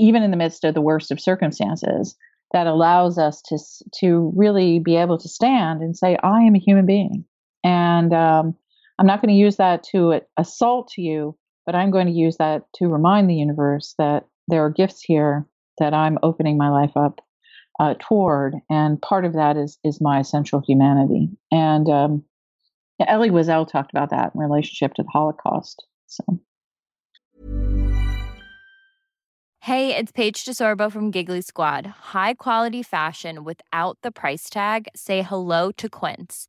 [0.00, 2.16] even in the midst of the worst of circumstances
[2.52, 3.58] that allows us to
[4.00, 7.24] to really be able to stand and say, "I am a human being,"
[7.62, 8.56] and um,
[8.98, 12.64] I'm not going to use that to assault you, but I'm going to use that
[12.76, 15.46] to remind the universe that there are gifts here
[15.78, 17.20] that I'm opening my life up
[17.78, 21.30] uh, toward, and part of that is is my essential humanity.
[21.52, 22.24] And um,
[23.06, 25.86] Elie Wiesel talked about that in relationship to the Holocaust.
[26.06, 26.24] So.
[29.60, 31.86] Hey, it's Paige DeSorbo from Giggly Squad.
[31.86, 34.88] High quality fashion without the price tag.
[34.96, 36.48] Say hello to Quince.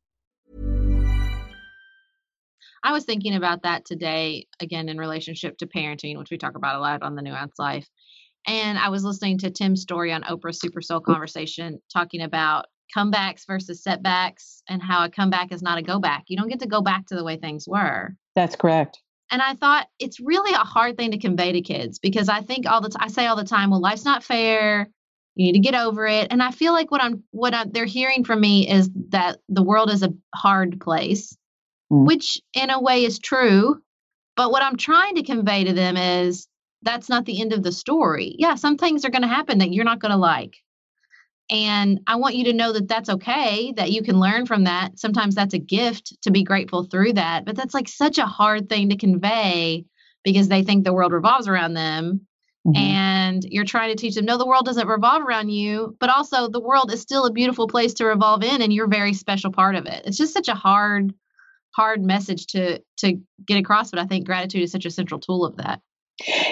[2.83, 6.75] I was thinking about that today, again, in relationship to parenting, which we talk about
[6.75, 7.87] a lot on the Nuanced Life.
[8.47, 11.05] And I was listening to Tim Storey on Oprah's Super Soul mm.
[11.05, 12.65] Conversation talking about
[12.95, 16.23] comebacks versus setbacks and how a comeback is not a go back.
[16.27, 18.15] You don't get to go back to the way things were.
[18.35, 18.99] That's correct.
[19.31, 22.69] And I thought it's really a hard thing to convey to kids because I think
[22.69, 24.89] all the t- I say all the time, well, life's not fair.
[25.35, 26.27] You need to get over it.
[26.31, 29.63] And I feel like what I'm what I'm, they're hearing from me is that the
[29.63, 31.37] world is a hard place,
[31.91, 32.05] mm.
[32.05, 33.81] which in a way is true.
[34.35, 36.47] But what I'm trying to convey to them is
[36.81, 38.35] that's not the end of the story.
[38.39, 40.55] Yeah, some things are going to happen that you're not going to like.
[41.49, 44.97] And I want you to know that that's okay, that you can learn from that.
[44.97, 47.43] Sometimes that's a gift to be grateful through that.
[47.43, 49.85] But that's like such a hard thing to convey
[50.23, 52.21] because they think the world revolves around them.
[52.65, 52.77] Mm-hmm.
[52.77, 56.47] And you're trying to teach them, no, the world doesn't revolve around you, but also
[56.47, 59.51] the world is still a beautiful place to revolve in, and you're a very special
[59.51, 60.03] part of it.
[60.05, 61.11] It's just such a hard,
[61.71, 63.91] hard message to to get across.
[63.91, 65.81] But I think gratitude is such a central tool of that.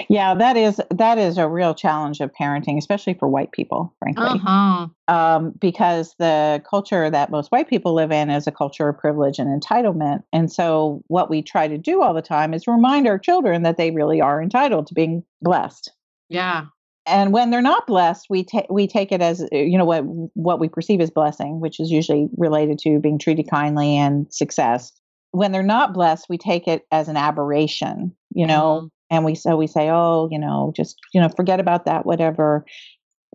[0.08, 4.26] Yeah, that is that is a real challenge of parenting, especially for white people, frankly,
[4.26, 4.88] uh-huh.
[5.08, 9.38] um, because the culture that most white people live in is a culture of privilege
[9.38, 10.22] and entitlement.
[10.32, 13.76] And so, what we try to do all the time is remind our children that
[13.76, 15.92] they really are entitled to being blessed.
[16.28, 16.66] Yeah.
[17.06, 20.02] And when they're not blessed, we take we take it as you know what
[20.34, 24.92] what we perceive as blessing, which is usually related to being treated kindly and success.
[25.32, 28.14] When they're not blessed, we take it as an aberration.
[28.32, 31.60] You know, mm-hmm and we so we say oh you know just you know forget
[31.60, 32.64] about that whatever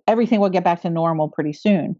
[0.07, 1.95] everything will get back to normal pretty soon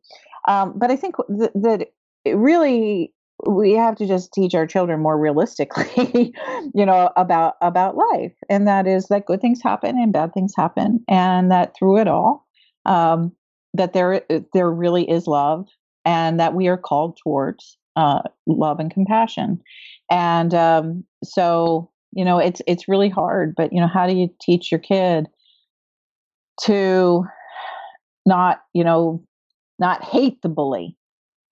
[0.47, 1.89] um, but i think th- that
[2.25, 3.13] really
[3.47, 6.34] we have to just teach our children more realistically
[6.73, 10.53] you know about about life and that is that good things happen and bad things
[10.55, 12.47] happen and that through it all
[12.86, 13.31] um,
[13.73, 14.21] that there
[14.53, 15.67] there really is love
[16.05, 19.62] and that we are called towards uh, love and compassion.
[20.10, 24.30] And um, so you know it's it's really hard but you know how do you
[24.41, 25.28] teach your kid
[26.62, 27.26] to
[28.26, 29.24] not you know
[29.80, 30.96] not hate the bully?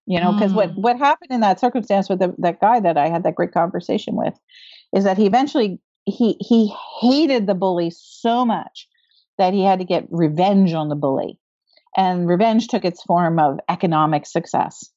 [0.06, 0.56] You know because mm.
[0.56, 3.54] what what happened in that circumstance with the, that guy that i had that great
[3.54, 4.34] conversation with
[4.94, 8.88] is that he eventually he he hated the bully so much
[9.38, 11.39] that he had to get revenge on the bully.
[11.96, 14.89] And revenge took its form of economic success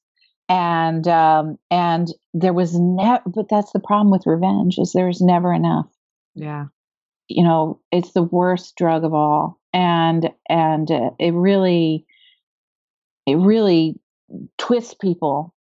[0.49, 5.53] and um, and there was never but that's the problem with revenge is there's never
[5.53, 5.87] enough.
[6.35, 6.67] Yeah.
[7.29, 9.61] You know it's the worst drug of all.
[9.73, 12.07] And and uh, it really
[13.27, 14.01] it really
[14.59, 15.55] twists people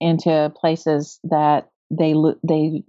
[0.00, 2.14] into places that they
[2.46, 2.84] they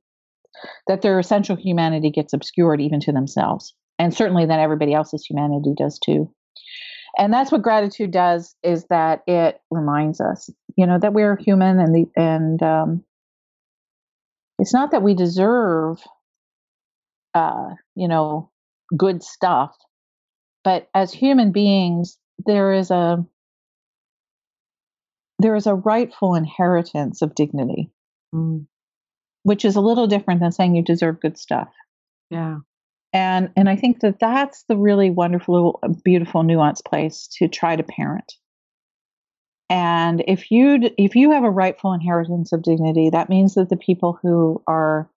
[0.87, 3.73] that their essential humanity gets obscured even to themselves.
[3.97, 6.31] And certainly then everybody else's humanity does too
[7.17, 11.79] and that's what gratitude does is that it reminds us you know that we're human
[11.79, 13.03] and the and um,
[14.59, 16.01] it's not that we deserve
[17.33, 18.49] uh, you know
[18.95, 19.75] good stuff
[20.63, 23.25] but as human beings there is a
[25.39, 27.89] there is a rightful inheritance of dignity.
[28.33, 28.65] Mm.
[29.43, 31.67] which is a little different than saying you deserve good stuff.
[32.29, 32.59] Yeah
[33.13, 37.83] and and i think that that's the really wonderful beautiful nuanced place to try to
[37.83, 38.33] parent.
[39.69, 43.77] And if you if you have a rightful inheritance of dignity that means that the
[43.77, 45.09] people who are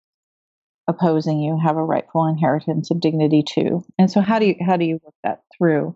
[0.87, 3.83] opposing you have a rightful inheritance of dignity too.
[3.97, 5.95] And so how do you how do you work that through?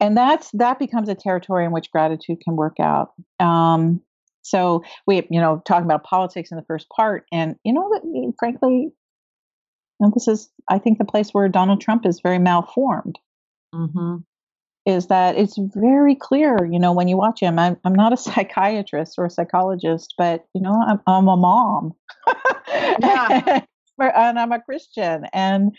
[0.00, 3.12] And that's that becomes a territory in which gratitude can work out.
[3.38, 4.02] Um,
[4.42, 8.90] so we you know talking about politics in the first part and you know frankly
[10.02, 13.18] and this is, I think, the place where Donald Trump is very malformed.
[13.74, 14.16] Mm-hmm.
[14.84, 17.56] Is that it's very clear, you know, when you watch him.
[17.56, 21.94] I'm, I'm not a psychiatrist or a psychologist, but you know, I'm, I'm a mom,
[23.98, 25.76] and I'm a Christian, and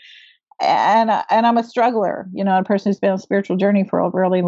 [0.58, 3.84] and and I'm a struggler, you know, a person who's been on a spiritual journey
[3.84, 4.42] for a really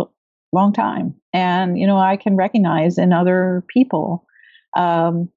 [0.55, 4.27] long time, and you know, I can recognize in other people
[4.75, 5.29] um,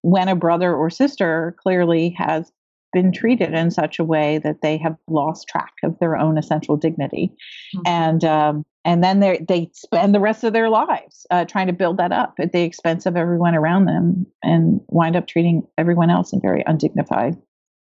[0.00, 2.50] when a brother or sister clearly has
[2.92, 6.76] been treated in such a way that they have lost track of their own essential
[6.76, 7.32] dignity,
[7.74, 7.82] mm-hmm.
[7.86, 11.72] and um, and then they they spend the rest of their lives uh, trying to
[11.72, 16.10] build that up at the expense of everyone around them, and wind up treating everyone
[16.10, 17.36] else in very undignified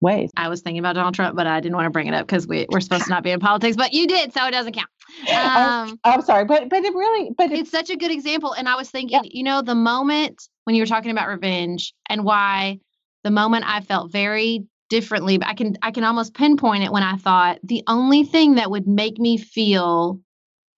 [0.02, 0.32] ways.
[0.38, 2.48] I was thinking about Donald Trump, but I didn't want to bring it up because
[2.48, 4.88] we, we're supposed to not be in politics, but you did, so it doesn't count.
[5.30, 8.54] Um, I'm sorry, but but it really, but it's, it's such a good example.
[8.54, 9.30] And I was thinking, yeah.
[9.32, 12.80] you know, the moment when you were talking about revenge and why
[13.24, 17.04] the moment I felt very differently but i can i can almost pinpoint it when
[17.04, 20.20] i thought the only thing that would make me feel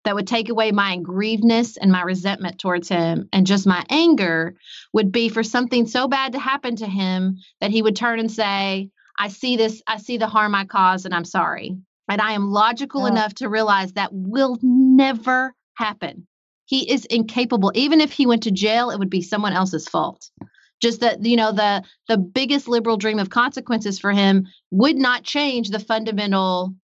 [0.05, 4.55] that would take away my aggrievedness and my resentment towards him and just my anger
[4.93, 8.31] would be for something so bad to happen to him that he would turn and
[8.31, 11.77] say i see this i see the harm i caused and i'm sorry.
[12.09, 13.13] And i am logical yeah.
[13.13, 16.27] enough to realize that will never happen.
[16.65, 17.73] He is incapable.
[17.75, 20.31] Even if he went to jail it would be someone else's fault
[20.81, 25.23] just that you know the the biggest liberal dream of consequences for him would not
[25.23, 26.75] change the fundamental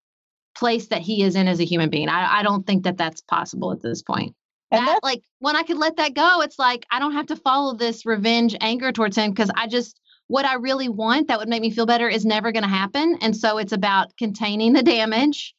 [0.55, 2.09] place that he is in as a human being.
[2.09, 4.35] I, I don't think that that's possible at this point.
[4.71, 7.37] And that like when i could let that go it's like i don't have to
[7.37, 11.47] follow this revenge anger towards him because i just what i really want that would
[11.47, 13.17] make me feel better is never going to happen.
[13.21, 15.55] And so it's about containing the damage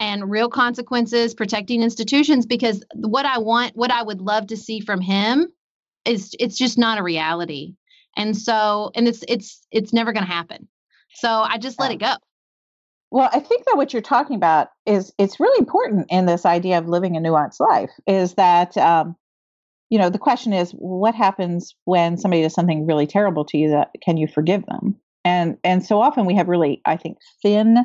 [0.00, 4.80] and real consequences protecting institutions because what i want what i would love to see
[4.80, 5.48] from him
[6.08, 7.74] it's it's just not a reality.
[8.16, 10.68] And so and it's it's it's never going to happen.
[11.14, 12.14] So i just let it go.
[13.10, 16.78] Well i think that what you're talking about is it's really important in this idea
[16.78, 19.16] of living a nuanced life is that um,
[19.88, 23.70] you know the question is what happens when somebody does something really terrible to you
[23.70, 24.96] that can you forgive them?
[25.24, 27.84] And and so often we have really i think thin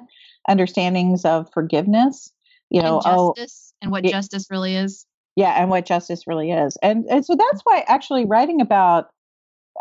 [0.49, 2.31] understandings of forgiveness
[2.69, 5.05] you know and oh, justice oh, and what it, justice really is
[5.35, 9.09] yeah and what justice really is and and so that's why actually writing about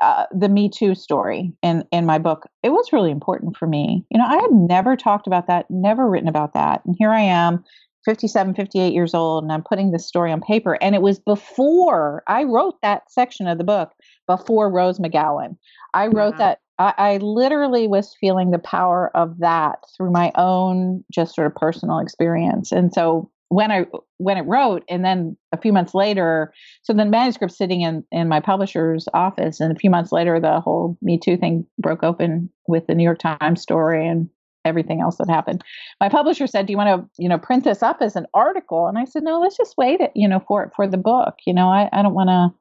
[0.00, 4.04] uh, the me too story in in my book it was really important for me.
[4.10, 7.20] You know i had never talked about that never written about that and here i
[7.20, 7.62] am
[8.04, 12.22] 57 58 years old and i'm putting this story on paper and it was before
[12.26, 13.92] i wrote that section of the book
[14.26, 15.56] before rose mcgowan.
[15.94, 21.04] I wrote that I, I literally was feeling the power of that through my own
[21.12, 23.86] just sort of personal experience and so when I
[24.16, 28.26] when it wrote, and then a few months later, so the manuscript sitting in in
[28.26, 32.48] my publisher's office, and a few months later, the whole Me Too thing broke open
[32.66, 34.30] with the New York Times story and
[34.64, 35.62] everything else that happened.
[36.00, 38.86] My publisher said, "Do you want to, you know, print this up as an article?"
[38.86, 41.34] And I said, "No, let's just wait it, you know, for it for the book.
[41.46, 42.54] You know, I I don't want to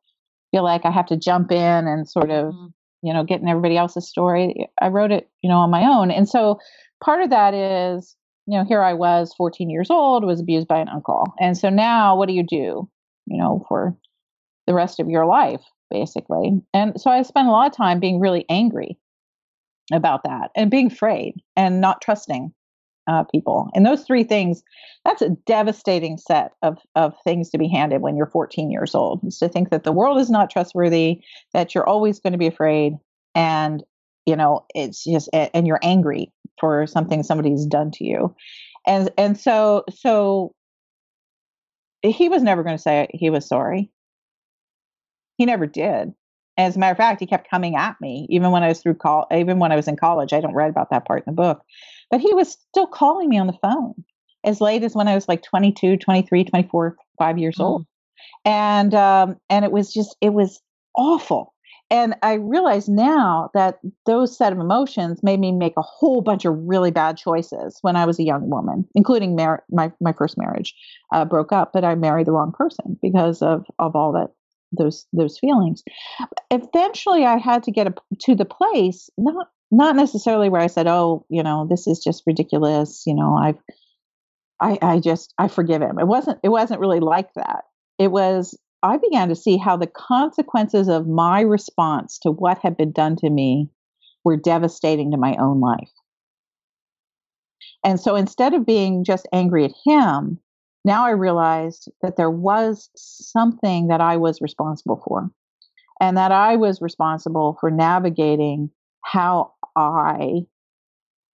[0.51, 2.67] feel like I have to jump in and sort of." Mm-hmm.
[3.03, 4.69] You know, getting everybody else's story.
[4.79, 6.11] I wrote it, you know, on my own.
[6.11, 6.59] And so
[7.03, 8.15] part of that is
[8.47, 11.33] you know, here I was 14 years old, was abused by an uncle.
[11.39, 12.89] And so now what do you do,
[13.25, 13.95] you know, for
[14.67, 16.61] the rest of your life, basically?
[16.73, 18.97] And so I spent a lot of time being really angry
[19.93, 22.53] about that and being afraid and not trusting
[23.07, 23.69] uh, people.
[23.73, 24.63] And those three things,
[25.03, 29.21] that's a devastating set of, of things to be handed when you're 14 years old.
[29.25, 31.21] Is to think that the world is not trustworthy,
[31.53, 32.93] that you're always going to be afraid,
[33.35, 33.83] and
[34.25, 38.35] you know it's just and you're angry for something somebody's done to you
[38.85, 40.53] and and so so
[42.03, 43.91] he was never going to say he was sorry.
[45.37, 46.13] He never did.
[46.57, 48.95] As a matter of fact, he kept coming at me, even when I was through
[48.95, 50.33] call, even when I was in college.
[50.33, 51.61] I don't write about that part in the book,
[52.09, 53.93] but he was still calling me on the phone
[54.43, 57.63] as late as when I was like 22, 23, 24, five years mm.
[57.63, 57.85] old.
[58.43, 60.61] And, um, and it was just, it was
[60.95, 61.53] awful.
[61.91, 66.45] And I realize now that those set of emotions made me make a whole bunch
[66.45, 70.37] of really bad choices when I was a young woman, including mar- my, my first
[70.37, 70.73] marriage
[71.13, 74.29] uh, broke up, but I married the wrong person because of, of all that
[74.71, 75.83] those those feelings.
[76.49, 80.87] Eventually, I had to get a, to the place not not necessarily where I said,
[80.87, 83.57] "Oh, you know, this is just ridiculous." You know, I've
[84.61, 85.99] I, I just I forgive him.
[85.99, 87.65] It wasn't it wasn't really like that.
[87.99, 92.77] It was I began to see how the consequences of my response to what had
[92.77, 93.69] been done to me
[94.23, 95.91] were devastating to my own life.
[97.83, 100.39] And so instead of being just angry at him,
[100.83, 105.29] now I realized that there was something that I was responsible for,
[105.99, 108.71] and that I was responsible for navigating
[109.03, 110.41] how I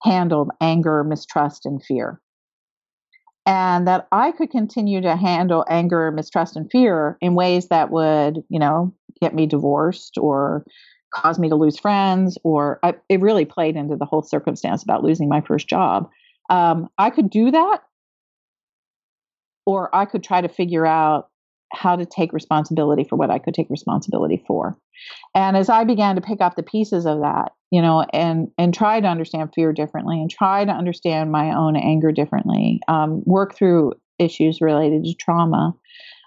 [0.03, 2.21] handled anger, mistrust, and fear.
[3.47, 8.43] And that I could continue to handle anger, mistrust, and fear in ways that would,
[8.49, 10.65] you know, get me divorced or
[11.13, 15.03] cause me to lose friends, or I, it really played into the whole circumstance about
[15.03, 16.09] losing my first job.
[16.49, 17.81] Um, I could do that
[19.65, 21.29] or I could try to figure out
[21.73, 24.77] how to take responsibility for what I could take responsibility for.
[25.35, 28.73] And as I began to pick up the pieces of that, you know, and and
[28.73, 33.55] try to understand fear differently, and try to understand my own anger differently, um, work
[33.55, 35.73] through issues related to trauma,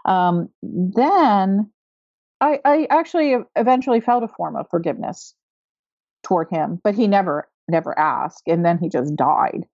[0.05, 1.71] um, then
[2.41, 5.35] I, I actually eventually felt a form of forgiveness
[6.23, 9.67] toward him, but he never never asked, and then he just died.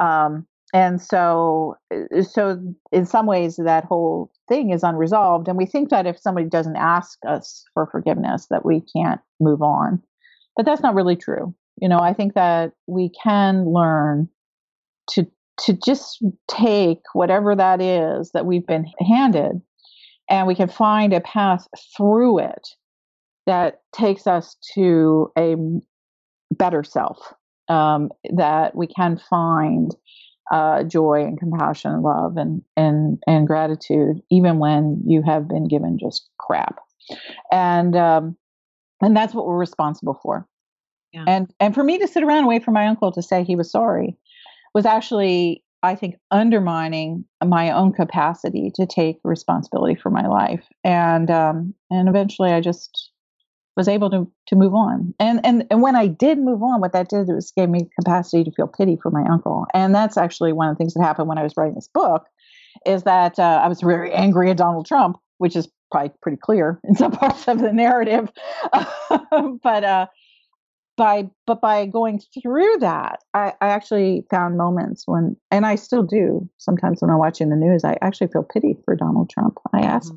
[0.00, 2.60] Um, and so uh, so
[2.90, 6.76] in some ways that whole thing is unresolved and we think that if somebody doesn't
[6.76, 10.02] ask us for forgiveness that we can't move on
[10.56, 11.54] but that's not really true.
[11.80, 14.28] You know i think that we can learn
[15.10, 15.26] to
[15.66, 19.60] to just take whatever that is that we've been handed
[20.28, 22.68] and we can find a path through it
[23.46, 25.56] that takes us to a
[26.50, 27.18] better self
[27.68, 29.94] um, that we can find
[30.52, 35.66] uh, joy and compassion and love and and and gratitude, even when you have been
[35.66, 36.80] given just crap,
[37.50, 38.36] and um,
[39.04, 40.46] and that's what we're responsible for.
[41.12, 41.24] Yeah.
[41.28, 43.56] And and for me to sit around and wait for my uncle to say he
[43.56, 44.16] was sorry
[44.74, 50.64] was actually, I think, undermining my own capacity to take responsibility for my life.
[50.82, 53.10] And um, and eventually, I just
[53.76, 55.14] was able to to move on.
[55.20, 58.42] And and and when I did move on, what that did was gave me capacity
[58.44, 59.66] to feel pity for my uncle.
[59.72, 62.24] And that's actually one of the things that happened when I was writing this book,
[62.86, 66.80] is that uh, I was very angry at Donald Trump, which is probably pretty clear
[66.88, 68.30] in some parts of the narrative.
[69.62, 70.06] but uh,
[70.96, 76.02] by but by going through that, I, I actually found moments when, and I still
[76.02, 79.58] do sometimes when I'm watching the news, I actually feel pity for Donald Trump.
[79.72, 80.16] I ask mm-hmm.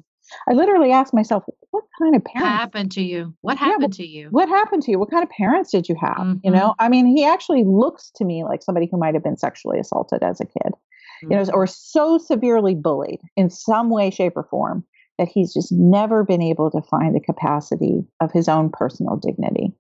[0.50, 3.34] I literally asked myself, what kind of parents happened to you?
[3.42, 4.28] What happened yeah, to you?
[4.30, 5.00] What happened to you?
[5.00, 6.18] What kind of parents did you have?
[6.18, 6.40] Mm-hmm.
[6.44, 9.38] You know, I mean, he actually looks to me like somebody who might have been
[9.38, 11.32] sexually assaulted as a kid, mm-hmm.
[11.32, 14.84] you know, or so severely bullied in some way, shape, or form
[15.18, 19.74] that he's just never been able to find the capacity of his own personal dignity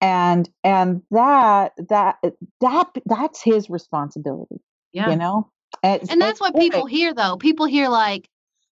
[0.00, 2.16] and and that that
[2.60, 4.60] that that's his responsibility
[4.92, 5.48] yeah you know
[5.82, 8.28] and, and that's what people hear though people hear like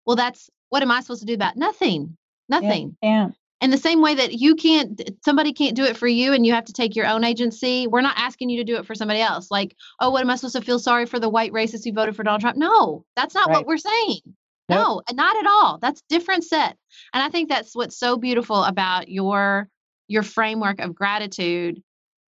[0.06, 2.16] well that's what am I supposed to do about nothing?
[2.48, 2.96] Nothing.
[3.04, 3.10] Yeah.
[3.10, 3.30] yeah.
[3.62, 6.54] In the same way that you can't, somebody can't do it for you and you
[6.54, 9.20] have to take your own agency, we're not asking you to do it for somebody
[9.20, 9.52] else.
[9.52, 12.16] Like, oh, what am I supposed to feel sorry for the white racists who voted
[12.16, 12.58] for Donald Trump?
[12.58, 13.58] No, that's not right.
[13.58, 14.22] what we're saying.
[14.70, 15.78] No, not at all.
[15.80, 16.78] That's different set.
[17.14, 19.68] And I think that's what's so beautiful about your
[20.08, 21.82] your framework of gratitude,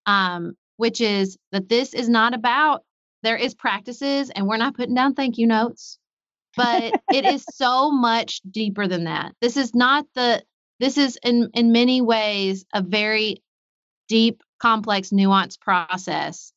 [0.05, 2.83] um, which is that this is not about
[3.23, 5.99] there is practices and we're not putting down thank you notes
[6.55, 9.33] but it is so much deeper than that.
[9.41, 10.43] This is not the
[10.79, 13.43] this is in in many ways a very
[14.07, 16.51] deep, complex, nuanced process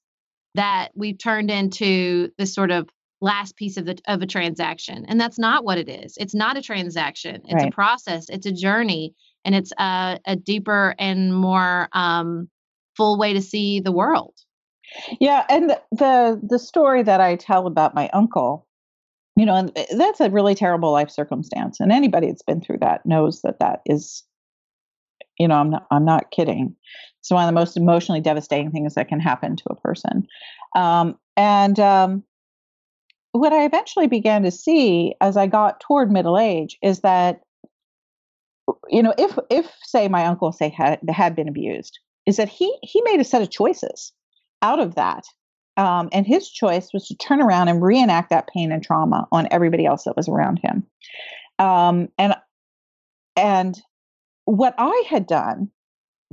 [0.55, 2.89] that we've turned into this sort of
[3.23, 5.07] last piece of the of a transaction.
[5.09, 6.17] And that's not what it is.
[6.19, 7.37] It's not a transaction.
[7.45, 7.69] It's right.
[7.69, 8.29] a process.
[8.29, 9.15] It's a journey
[9.45, 12.51] and it's a, a deeper and more um,
[12.97, 14.35] full way to see the world.
[15.21, 18.67] Yeah, and the, the the story that I tell about my uncle
[19.37, 21.81] you know, and eh, that's a really terrible life circumstance.
[21.81, 24.25] And anybody that's been through that knows that that is,
[25.39, 26.77] you know, I'm not, I'm not kidding.
[27.21, 30.27] It's one of the most emotionally devastating things that can happen to a person.
[30.77, 32.25] Um, and um,
[33.33, 37.41] what I eventually began to see as I got toward middle age is that
[38.89, 42.77] you know if if say my uncle say had had been abused is that he
[42.83, 44.13] he made a set of choices
[44.61, 45.25] out of that
[45.77, 49.49] um, and his choice was to turn around and reenact that pain and trauma on
[49.51, 50.87] everybody else that was around him
[51.59, 52.35] um, and
[53.37, 53.81] and
[54.45, 55.71] what I had done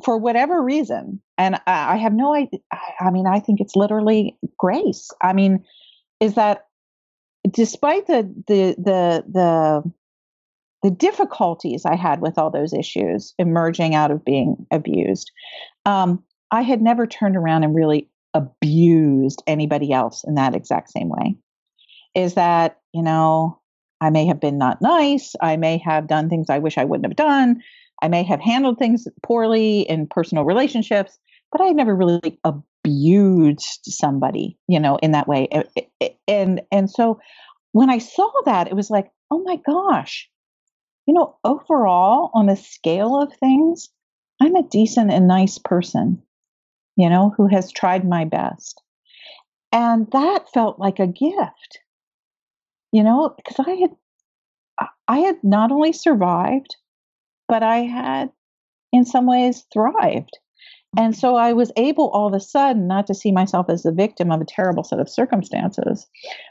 [0.04, 2.60] for whatever reason, and I, I have no idea.
[2.72, 5.10] I, I mean, I think it's literally grace.
[5.22, 5.64] I mean,
[6.20, 6.66] is that
[7.50, 9.92] despite the the the the
[10.82, 15.32] the difficulties I had with all those issues emerging out of being abused,
[15.86, 21.10] um, I had never turned around and really abused anybody else in that exact same
[21.10, 21.36] way.
[22.16, 23.60] Is that, you know,
[24.02, 25.36] I may have been not nice.
[25.42, 27.62] I may have done things I wish I wouldn't have done.
[28.02, 31.20] I may have handled things poorly in personal relationships,
[31.52, 32.40] but I never really
[32.90, 35.48] abused somebody, you know, in that way.
[36.28, 37.20] And and so
[37.72, 40.30] when I saw that, it was like, oh my gosh,
[41.06, 43.90] you know, overall on the scale of things,
[44.42, 46.22] I'm a decent and nice person,
[46.96, 48.82] you know, who has tried my best.
[49.72, 51.80] And that felt like a gift,
[52.92, 53.92] you know, because I had
[55.08, 56.76] I had not only survived,
[57.48, 58.32] but I had
[58.92, 60.38] in some ways thrived.
[60.98, 63.92] And so I was able all of a sudden not to see myself as the
[63.92, 66.08] victim of a terrible set of circumstances,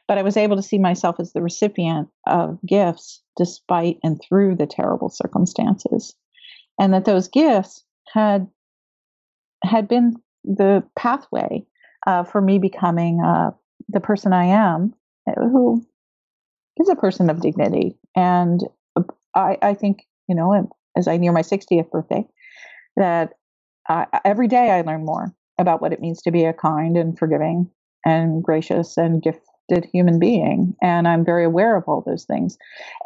[0.06, 4.56] but I was able to see myself as the recipient of gifts despite and through
[4.56, 6.14] the terrible circumstances.
[6.78, 8.46] And that those gifts had
[9.64, 10.14] had been
[10.44, 11.66] the pathway
[12.06, 13.50] uh, for me becoming uh,
[13.88, 14.94] the person I am,
[15.28, 15.84] uh, who
[16.78, 17.98] is a person of dignity.
[18.14, 18.62] And
[19.34, 22.24] I, I think, you know, as I near my 60th birthday,
[22.96, 23.34] that
[24.24, 27.70] every day I learn more about what it means to be a kind and forgiving
[28.04, 30.74] and gracious and gifted human being.
[30.82, 32.56] And I'm very aware of all those things.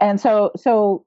[0.00, 1.04] And so, so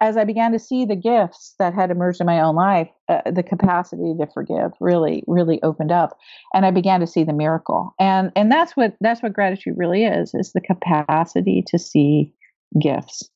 [0.00, 3.22] as I began to see the gifts that had emerged in my own life, uh,
[3.30, 6.16] the capacity to forgive really, really opened up,
[6.54, 7.94] and I began to see the miracle.
[7.98, 12.32] And and that's what that's what gratitude really is: is the capacity to see
[12.80, 13.28] gifts,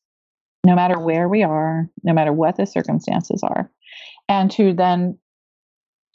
[0.64, 3.70] no matter where we are, no matter what the circumstances are,
[4.28, 5.18] and to then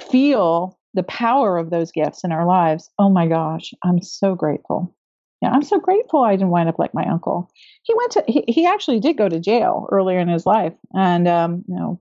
[0.01, 2.89] feel the power of those gifts in our lives.
[2.99, 4.95] Oh my gosh, I'm so grateful.
[5.41, 7.49] Yeah, I'm so grateful I didn't wind up like my uncle.
[7.83, 11.27] He went to he, he actually did go to jail earlier in his life, and
[11.27, 11.99] um, you know,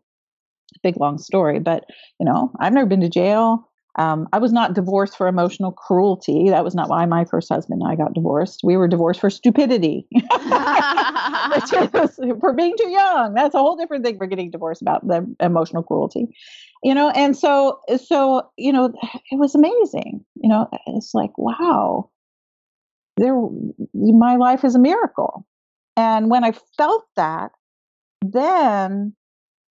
[0.82, 1.84] big long story, but
[2.18, 3.69] you know, I've never been to jail.
[4.00, 6.48] Um, I was not divorced for emotional cruelty.
[6.48, 8.62] That was not why my first husband and I got divorced.
[8.64, 10.06] We were divorced for stupidity,
[12.40, 13.34] for being too young.
[13.34, 16.34] That's a whole different thing for getting divorced about the emotional cruelty,
[16.82, 17.10] you know.
[17.10, 18.90] And so, so you know,
[19.30, 20.24] it was amazing.
[20.36, 22.08] You know, it's like wow,
[23.18, 23.38] there,
[23.92, 25.46] my life is a miracle.
[25.98, 27.50] And when I felt that,
[28.22, 29.14] then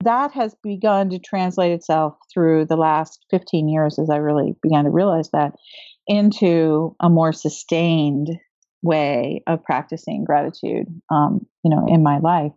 [0.04, 4.86] that has begun to translate itself through the last 15 years as I really began
[4.86, 5.56] to realize that
[6.08, 8.30] into a more sustained
[8.82, 12.54] way of practicing gratitude, um, you know, in my life.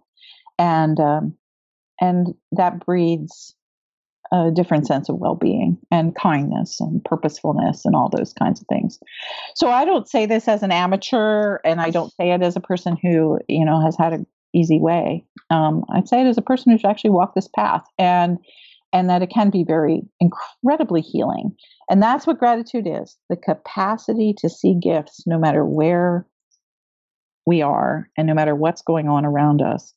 [0.59, 1.35] And, um,
[2.01, 3.55] and that breeds
[4.33, 8.99] a different sense of well-being and kindness and purposefulness and all those kinds of things.
[9.55, 12.61] So I don't say this as an amateur and I don't say it as a
[12.61, 15.25] person who, you know, has had a easy way.
[15.51, 18.39] Um, I'd say it as a person who's actually walked this path and
[18.95, 21.57] and that it can be very incredibly healing.
[21.89, 26.27] And that's what gratitude is the capacity to see gifts no matter where
[27.47, 29.95] we are and no matter what's going on around us.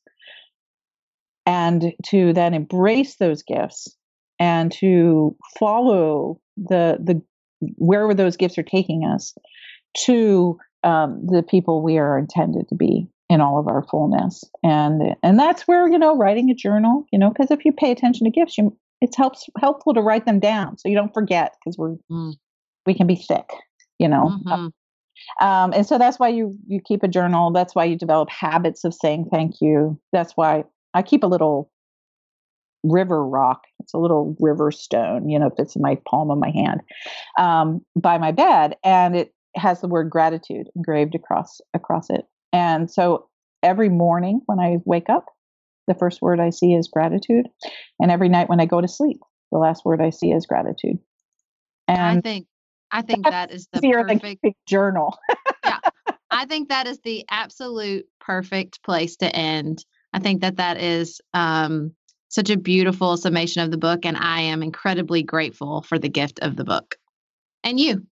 [1.44, 3.94] And to then embrace those gifts
[4.38, 7.22] and to follow the the
[7.76, 9.34] wherever those gifts are taking us
[10.04, 14.44] to um, the people we are intended to be in all of our fullness.
[14.62, 17.90] And and that's where you know writing a journal you know because if you pay
[17.90, 21.54] attention to gifts you it's helps helpful to write them down so you don't forget
[21.58, 22.34] because we're mm.
[22.86, 23.48] we can be thick
[23.98, 24.30] you know?
[24.44, 25.46] Mm-hmm.
[25.46, 27.50] um, and so that's why you you keep a journal.
[27.50, 29.98] That's why you develop habits of saying thank you.
[30.12, 30.64] That's why
[30.94, 31.70] i keep a little
[32.84, 33.62] river rock.
[33.80, 36.80] It's a little river stone you know fits in my palm of my hand
[37.38, 42.26] um, by my bed and it has the word gratitude engraved across across it
[42.56, 43.28] and so
[43.62, 45.26] every morning when I wake up,
[45.86, 47.46] the first word I see is gratitude.
[48.00, 49.20] And every night when I go to sleep,
[49.52, 50.98] the last word I see is gratitude.
[51.86, 52.46] And I think
[52.90, 55.18] I think that is the perfect journal.
[55.64, 55.80] yeah.
[56.30, 59.84] I think that is the absolute perfect place to end.
[60.14, 61.92] I think that that is um,
[62.28, 66.38] such a beautiful summation of the book, and I am incredibly grateful for the gift
[66.40, 66.96] of the book
[67.62, 68.06] and you,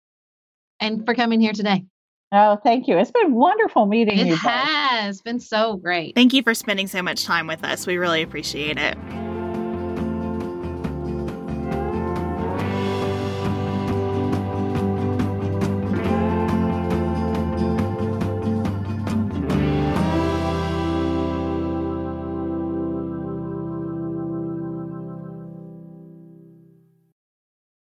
[0.80, 1.84] and for coming here today.
[2.33, 2.97] Oh, thank you.
[2.97, 6.14] It's been wonderful meeting it you It has been so great.
[6.14, 7.87] Thank you for spending so much time with us.
[7.87, 8.97] We really appreciate it.